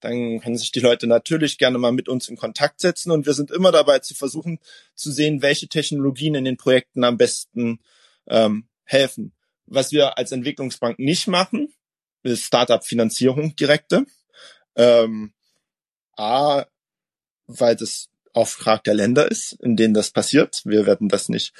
dann 0.00 0.40
können 0.40 0.56
sich 0.56 0.72
die 0.72 0.80
Leute 0.80 1.06
natürlich 1.06 1.58
gerne 1.58 1.78
mal 1.78 1.92
mit 1.92 2.08
uns 2.08 2.28
in 2.28 2.36
Kontakt 2.36 2.80
setzen 2.80 3.10
und 3.10 3.26
wir 3.26 3.34
sind 3.34 3.50
immer 3.50 3.72
dabei 3.72 3.98
zu 3.98 4.14
versuchen 4.14 4.58
zu 4.94 5.12
sehen, 5.12 5.42
welche 5.42 5.68
Technologien 5.68 6.34
in 6.34 6.44
den 6.44 6.56
Projekten 6.56 7.04
am 7.04 7.18
besten 7.18 7.80
ähm, 8.26 8.68
helfen. 8.84 9.32
Was 9.66 9.92
wir 9.92 10.18
als 10.18 10.32
Entwicklungsbank 10.32 10.98
nicht 10.98 11.26
machen, 11.26 11.72
ist 12.22 12.44
Startup-Finanzierung 12.44 13.54
direkte. 13.56 14.06
Ähm, 14.76 15.32
A, 16.16 16.64
weil 17.46 17.76
das 17.76 18.08
Auftrag 18.34 18.84
der 18.84 18.94
Länder 18.94 19.30
ist, 19.30 19.52
in 19.62 19.76
denen 19.76 19.94
das 19.94 20.10
passiert. 20.10 20.62
Wir 20.64 20.86
werden 20.86 21.08
das 21.08 21.28
nicht. 21.28 21.54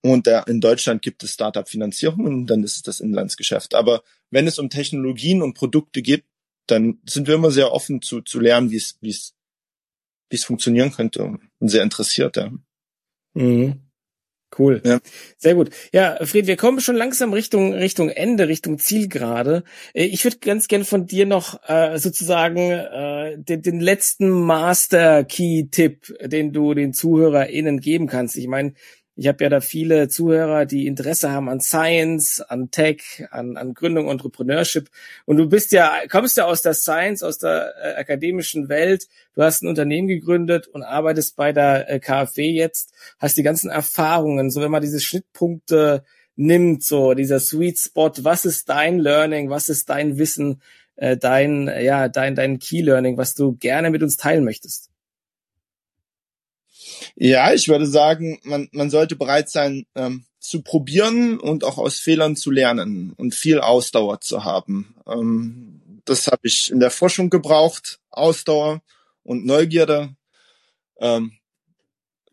Und 0.00 0.26
der, 0.26 0.46
in 0.46 0.60
Deutschland 0.60 1.02
gibt 1.02 1.24
es 1.24 1.32
Startup-Finanzierung 1.32 2.24
und 2.24 2.46
dann 2.46 2.62
ist 2.62 2.76
es 2.76 2.82
das 2.82 3.00
Inlandsgeschäft. 3.00 3.74
Aber 3.74 4.02
wenn 4.30 4.46
es 4.46 4.58
um 4.58 4.70
Technologien 4.70 5.42
und 5.42 5.54
Produkte 5.54 6.02
geht, 6.02 6.24
dann 6.66 7.00
sind 7.08 7.26
wir 7.26 7.34
immer 7.34 7.50
sehr 7.50 7.72
offen 7.72 8.02
zu, 8.02 8.20
zu 8.20 8.38
lernen, 8.38 8.70
wie 8.70 8.76
es, 8.76 8.98
wie 9.00 9.10
es, 9.10 9.34
wie 10.30 10.36
es 10.36 10.44
funktionieren 10.44 10.92
könnte 10.92 11.24
und 11.24 11.68
sehr 11.68 11.82
interessiert. 11.82 12.36
Ja. 12.36 12.52
Mhm. 13.34 13.87
Cool. 14.56 14.80
Ja. 14.84 14.98
Sehr 15.36 15.54
gut. 15.54 15.70
Ja, 15.92 16.18
Fred, 16.24 16.46
wir 16.46 16.56
kommen 16.56 16.80
schon 16.80 16.96
langsam 16.96 17.32
Richtung 17.32 17.74
Richtung 17.74 18.08
Ende, 18.08 18.48
Richtung 18.48 18.78
Zielgerade. 18.78 19.62
Äh, 19.92 20.04
ich 20.04 20.24
würde 20.24 20.38
ganz 20.38 20.68
gern 20.68 20.84
von 20.84 21.06
dir 21.06 21.26
noch 21.26 21.60
äh, 21.68 21.98
sozusagen 21.98 22.70
äh, 22.70 23.36
den, 23.38 23.62
den 23.62 23.80
letzten 23.80 24.30
Master 24.30 25.24
Key 25.24 25.68
Tipp, 25.70 26.14
den 26.24 26.52
du 26.52 26.74
den 26.74 26.92
ZuhörerInnen 26.92 27.80
geben 27.80 28.06
kannst. 28.06 28.36
Ich 28.36 28.48
meine, 28.48 28.72
ich 29.18 29.26
habe 29.26 29.42
ja 29.42 29.50
da 29.50 29.60
viele 29.60 30.08
Zuhörer, 30.08 30.64
die 30.64 30.86
Interesse 30.86 31.32
haben 31.32 31.48
an 31.48 31.60
Science, 31.60 32.40
an 32.40 32.70
Tech, 32.70 33.26
an, 33.32 33.56
an 33.56 33.74
Gründung, 33.74 34.08
Entrepreneurship. 34.08 34.90
Und 35.26 35.38
du 35.38 35.48
bist 35.48 35.72
ja, 35.72 36.02
kommst 36.08 36.36
ja 36.36 36.44
aus 36.44 36.62
der 36.62 36.74
Science, 36.74 37.24
aus 37.24 37.38
der 37.38 37.74
äh, 37.82 37.94
akademischen 37.96 38.68
Welt. 38.68 39.08
Du 39.34 39.42
hast 39.42 39.62
ein 39.62 39.66
Unternehmen 39.66 40.06
gegründet 40.06 40.68
und 40.68 40.84
arbeitest 40.84 41.34
bei 41.34 41.52
der 41.52 41.90
äh, 41.90 41.98
KfW 41.98 42.48
jetzt, 42.48 42.94
hast 43.18 43.36
die 43.36 43.42
ganzen 43.42 43.70
Erfahrungen. 43.70 44.52
So 44.52 44.60
wenn 44.60 44.70
man 44.70 44.82
diese 44.82 45.00
Schnittpunkte 45.00 46.04
nimmt, 46.36 46.84
so 46.84 47.14
dieser 47.14 47.40
Sweet 47.40 47.76
Spot, 47.76 48.12
was 48.18 48.44
ist 48.44 48.68
dein 48.68 49.00
Learning, 49.00 49.50
was 49.50 49.68
ist 49.68 49.90
dein 49.90 50.16
Wissen, 50.18 50.62
äh, 50.94 51.16
dein, 51.16 51.66
ja, 51.66 52.08
dein, 52.08 52.36
dein 52.36 52.60
Key 52.60 52.82
Learning, 52.82 53.16
was 53.16 53.34
du 53.34 53.56
gerne 53.56 53.90
mit 53.90 54.04
uns 54.04 54.16
teilen 54.16 54.44
möchtest? 54.44 54.90
Ja, 57.16 57.52
ich 57.52 57.68
würde 57.68 57.86
sagen, 57.86 58.38
man, 58.42 58.68
man 58.72 58.90
sollte 58.90 59.16
bereit 59.16 59.48
sein, 59.48 59.86
ähm, 59.94 60.24
zu 60.40 60.62
probieren 60.62 61.38
und 61.38 61.64
auch 61.64 61.78
aus 61.78 61.98
Fehlern 61.98 62.36
zu 62.36 62.50
lernen 62.50 63.12
und 63.16 63.34
viel 63.34 63.60
Ausdauer 63.60 64.20
zu 64.20 64.44
haben. 64.44 64.94
Ähm, 65.06 66.00
das 66.04 66.26
habe 66.26 66.40
ich 66.44 66.70
in 66.70 66.80
der 66.80 66.90
Forschung 66.90 67.28
gebraucht, 67.28 68.00
Ausdauer 68.10 68.82
und 69.24 69.44
Neugierde. 69.44 70.14
Ähm, 70.98 71.32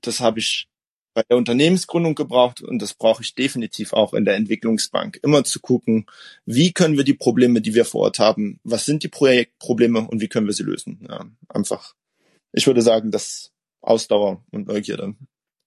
das 0.02 0.20
habe 0.20 0.40
ich 0.40 0.68
bei 1.14 1.24
der 1.24 1.38
Unternehmensgründung 1.38 2.14
gebraucht 2.14 2.62
und 2.62 2.82
das 2.82 2.94
brauche 2.94 3.24
ich 3.24 3.36
definitiv 3.36 3.94
auch 3.94 4.14
in 4.14 4.26
der 4.26 4.36
Entwicklungsbank. 4.36 5.20
Immer 5.24 5.44
zu 5.46 5.60
gucken, 5.60 6.06
wie 6.46 6.74
können 6.74 6.98
wir 6.98 7.06
die 7.06 7.14
Probleme, 7.14 7.62
die 7.62 7.74
wir 7.74 7.86
vor 7.86 8.02
Ort 8.02 8.20
haben, 8.20 8.60
was 8.64 8.86
sind 8.86 9.02
die 9.02 9.08
Projektprobleme 9.08 10.02
und 10.02 10.22
wie 10.22 10.28
können 10.28 10.46
wir 10.46 10.54
sie 10.54 10.64
lösen. 10.64 11.06
Ja, 11.10 11.26
einfach. 11.48 11.96
Ich 12.52 12.68
würde 12.68 12.82
sagen, 12.82 13.12
das 13.12 13.52
Ausdauer 13.88 14.44
und 14.52 14.68
Neugierde. 14.68 15.16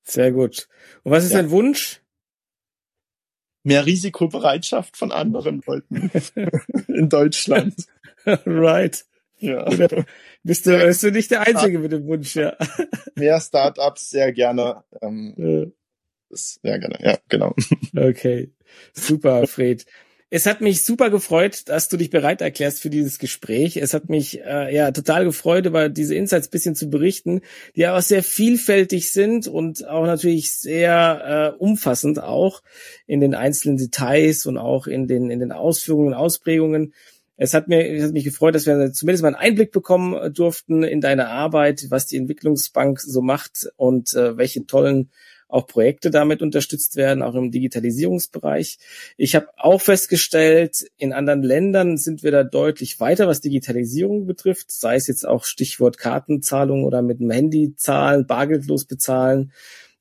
Sehr 0.02 0.32
gut. 0.32 0.68
Und 1.02 1.12
was 1.12 1.24
ist 1.24 1.32
ja. 1.32 1.38
dein 1.38 1.50
Wunsch? 1.50 2.00
Mehr 3.62 3.84
Risikobereitschaft 3.84 4.96
von 4.96 5.12
anderen 5.12 5.62
Leuten 5.66 6.10
in 6.88 7.08
Deutschland. 7.08 7.74
right. 8.24 9.04
Ja. 9.40 9.64
Bist 10.42 10.66
du, 10.66 10.78
bist 10.78 11.02
du 11.02 11.12
nicht 11.12 11.30
der 11.30 11.42
Einzige 11.42 11.78
mit 11.78 11.92
dem 11.92 12.06
Wunsch, 12.06 12.34
ja. 12.34 12.56
Mehr 13.14 13.40
Startups, 13.40 14.10
sehr 14.10 14.32
gerne. 14.32 14.82
Ähm, 15.00 15.34
ja. 15.36 15.66
Sehr 16.30 16.78
gerne, 16.78 16.98
ja, 17.00 17.18
genau. 17.28 17.54
Okay. 17.96 18.52
Super, 18.92 19.46
Fred. 19.46 19.86
Es 20.30 20.44
hat 20.44 20.60
mich 20.60 20.82
super 20.82 21.08
gefreut, 21.08 21.62
dass 21.70 21.88
du 21.88 21.96
dich 21.96 22.10
bereit 22.10 22.42
erklärst 22.42 22.82
für 22.82 22.90
dieses 22.90 23.18
Gespräch. 23.18 23.78
Es 23.78 23.94
hat 23.94 24.10
mich 24.10 24.44
äh, 24.44 24.74
ja 24.74 24.90
total 24.90 25.24
gefreut, 25.24 25.64
über 25.64 25.88
diese 25.88 26.14
Insights 26.14 26.48
bisschen 26.48 26.74
zu 26.74 26.90
berichten, 26.90 27.40
die 27.74 27.80
ja 27.80 27.96
auch 27.96 28.02
sehr 28.02 28.22
vielfältig 28.22 29.10
sind 29.10 29.48
und 29.48 29.88
auch 29.88 30.04
natürlich 30.04 30.52
sehr 30.52 31.54
äh, 31.56 31.58
umfassend 31.58 32.22
auch 32.22 32.62
in 33.06 33.20
den 33.20 33.34
einzelnen 33.34 33.78
Details 33.78 34.44
und 34.44 34.58
auch 34.58 34.86
in 34.86 35.06
den 35.06 35.30
in 35.30 35.40
den 35.40 35.50
Ausführungen 35.50 36.08
und 36.08 36.14
Ausprägungen. 36.14 36.92
Es 37.38 37.54
hat, 37.54 37.68
mir, 37.68 37.88
es 37.88 38.02
hat 38.02 38.12
mich 38.12 38.24
gefreut, 38.24 38.54
dass 38.54 38.66
wir 38.66 38.92
zumindest 38.92 39.22
mal 39.22 39.28
einen 39.28 39.36
Einblick 39.36 39.72
bekommen 39.72 40.34
durften 40.34 40.82
in 40.82 41.00
deine 41.00 41.28
Arbeit, 41.28 41.86
was 41.88 42.06
die 42.06 42.16
Entwicklungsbank 42.16 43.00
so 43.00 43.22
macht 43.22 43.70
und 43.76 44.12
äh, 44.12 44.36
welche 44.36 44.66
tollen 44.66 45.08
auch 45.48 45.66
Projekte 45.66 46.10
damit 46.10 46.42
unterstützt 46.42 46.96
werden, 46.96 47.22
auch 47.22 47.34
im 47.34 47.50
Digitalisierungsbereich. 47.50 48.78
Ich 49.16 49.34
habe 49.34 49.48
auch 49.56 49.80
festgestellt, 49.80 50.86
in 50.98 51.12
anderen 51.12 51.42
Ländern 51.42 51.96
sind 51.96 52.22
wir 52.22 52.30
da 52.30 52.44
deutlich 52.44 53.00
weiter, 53.00 53.26
was 53.26 53.40
Digitalisierung 53.40 54.26
betrifft, 54.26 54.70
sei 54.70 54.96
es 54.96 55.06
jetzt 55.06 55.26
auch 55.26 55.44
Stichwort 55.44 55.98
Kartenzahlung 55.98 56.84
oder 56.84 57.02
mit 57.02 57.20
dem 57.20 57.30
Handy 57.30 57.74
zahlen, 57.76 58.26
bargeldlos 58.26 58.84
bezahlen. 58.84 59.52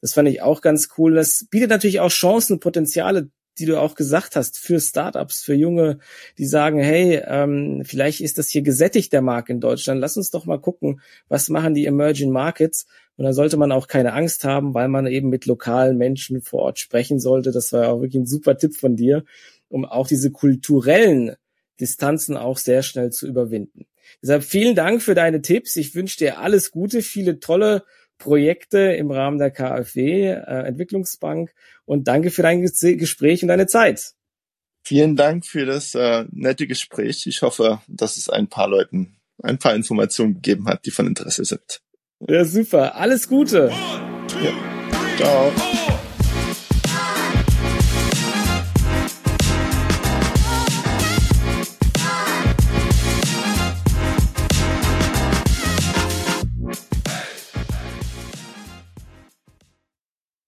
Das 0.01 0.13
fand 0.13 0.29
ich 0.29 0.41
auch 0.41 0.61
ganz 0.61 0.89
cool. 0.97 1.15
Das 1.15 1.47
bietet 1.49 1.69
natürlich 1.69 2.01
auch 2.01 2.09
Chancen, 2.09 2.59
Potenziale 2.59 3.29
die 3.59 3.65
du 3.65 3.79
auch 3.79 3.95
gesagt 3.95 4.35
hast, 4.35 4.57
für 4.57 4.79
Startups, 4.79 5.41
für 5.41 5.53
Junge, 5.53 5.99
die 6.37 6.45
sagen, 6.45 6.79
hey, 6.79 7.21
ähm, 7.25 7.83
vielleicht 7.85 8.21
ist 8.21 8.37
das 8.37 8.49
hier 8.49 8.61
gesättigt, 8.61 9.13
der 9.13 9.21
Markt 9.21 9.49
in 9.49 9.59
Deutschland. 9.59 10.01
Lass 10.01 10.17
uns 10.17 10.31
doch 10.31 10.45
mal 10.45 10.59
gucken, 10.59 11.01
was 11.27 11.49
machen 11.49 11.73
die 11.73 11.85
Emerging 11.85 12.31
Markets. 12.31 12.87
Und 13.17 13.25
da 13.25 13.33
sollte 13.33 13.57
man 13.57 13.71
auch 13.71 13.87
keine 13.87 14.13
Angst 14.13 14.43
haben, 14.43 14.73
weil 14.73 14.87
man 14.87 15.07
eben 15.07 15.29
mit 15.29 15.45
lokalen 15.45 15.97
Menschen 15.97 16.41
vor 16.41 16.61
Ort 16.61 16.79
sprechen 16.79 17.19
sollte. 17.19 17.51
Das 17.51 17.73
war 17.73 17.89
auch 17.89 18.01
wirklich 18.01 18.21
ein 18.21 18.27
super 18.27 18.57
Tipp 18.57 18.75
von 18.75 18.95
dir, 18.95 19.23
um 19.69 19.85
auch 19.85 20.07
diese 20.07 20.31
kulturellen 20.31 21.35
Distanzen 21.79 22.37
auch 22.37 22.57
sehr 22.57 22.83
schnell 22.83 23.11
zu 23.11 23.27
überwinden. 23.27 23.85
Deshalb 24.21 24.43
vielen 24.43 24.75
Dank 24.75 25.01
für 25.01 25.15
deine 25.15 25.41
Tipps. 25.41 25.75
Ich 25.75 25.95
wünsche 25.95 26.17
dir 26.17 26.39
alles 26.39 26.71
Gute, 26.71 27.01
viele 27.01 27.39
tolle 27.39 27.83
Projekte 28.17 28.79
im 28.79 29.11
Rahmen 29.11 29.37
der 29.37 29.51
KfW 29.51 30.27
äh, 30.29 30.67
Entwicklungsbank 30.67 31.53
und 31.85 32.07
danke 32.07 32.31
für 32.31 32.41
dein 32.41 32.61
Gespräch 32.61 33.41
und 33.41 33.49
deine 33.49 33.67
Zeit. 33.67 34.13
Vielen 34.83 35.15
Dank 35.15 35.45
für 35.45 35.65
das 35.65 35.95
äh, 35.95 36.25
nette 36.31 36.65
Gespräch. 36.65 37.27
Ich 37.27 37.41
hoffe, 37.41 37.81
dass 37.87 38.17
es 38.17 38.29
ein 38.29 38.47
paar 38.47 38.69
Leuten 38.69 39.17
ein 39.43 39.59
paar 39.59 39.75
Informationen 39.75 40.35
gegeben 40.35 40.67
hat, 40.67 40.85
die 40.85 40.91
von 40.91 41.07
Interesse 41.07 41.45
sind. 41.45 41.81
Ja, 42.27 42.45
super. 42.45 42.95
Alles 42.95 43.27
Gute. 43.27 43.67
One, 43.67 44.27
two, 44.27 44.39
ja. 44.39 44.53
Ciao. 45.17 45.51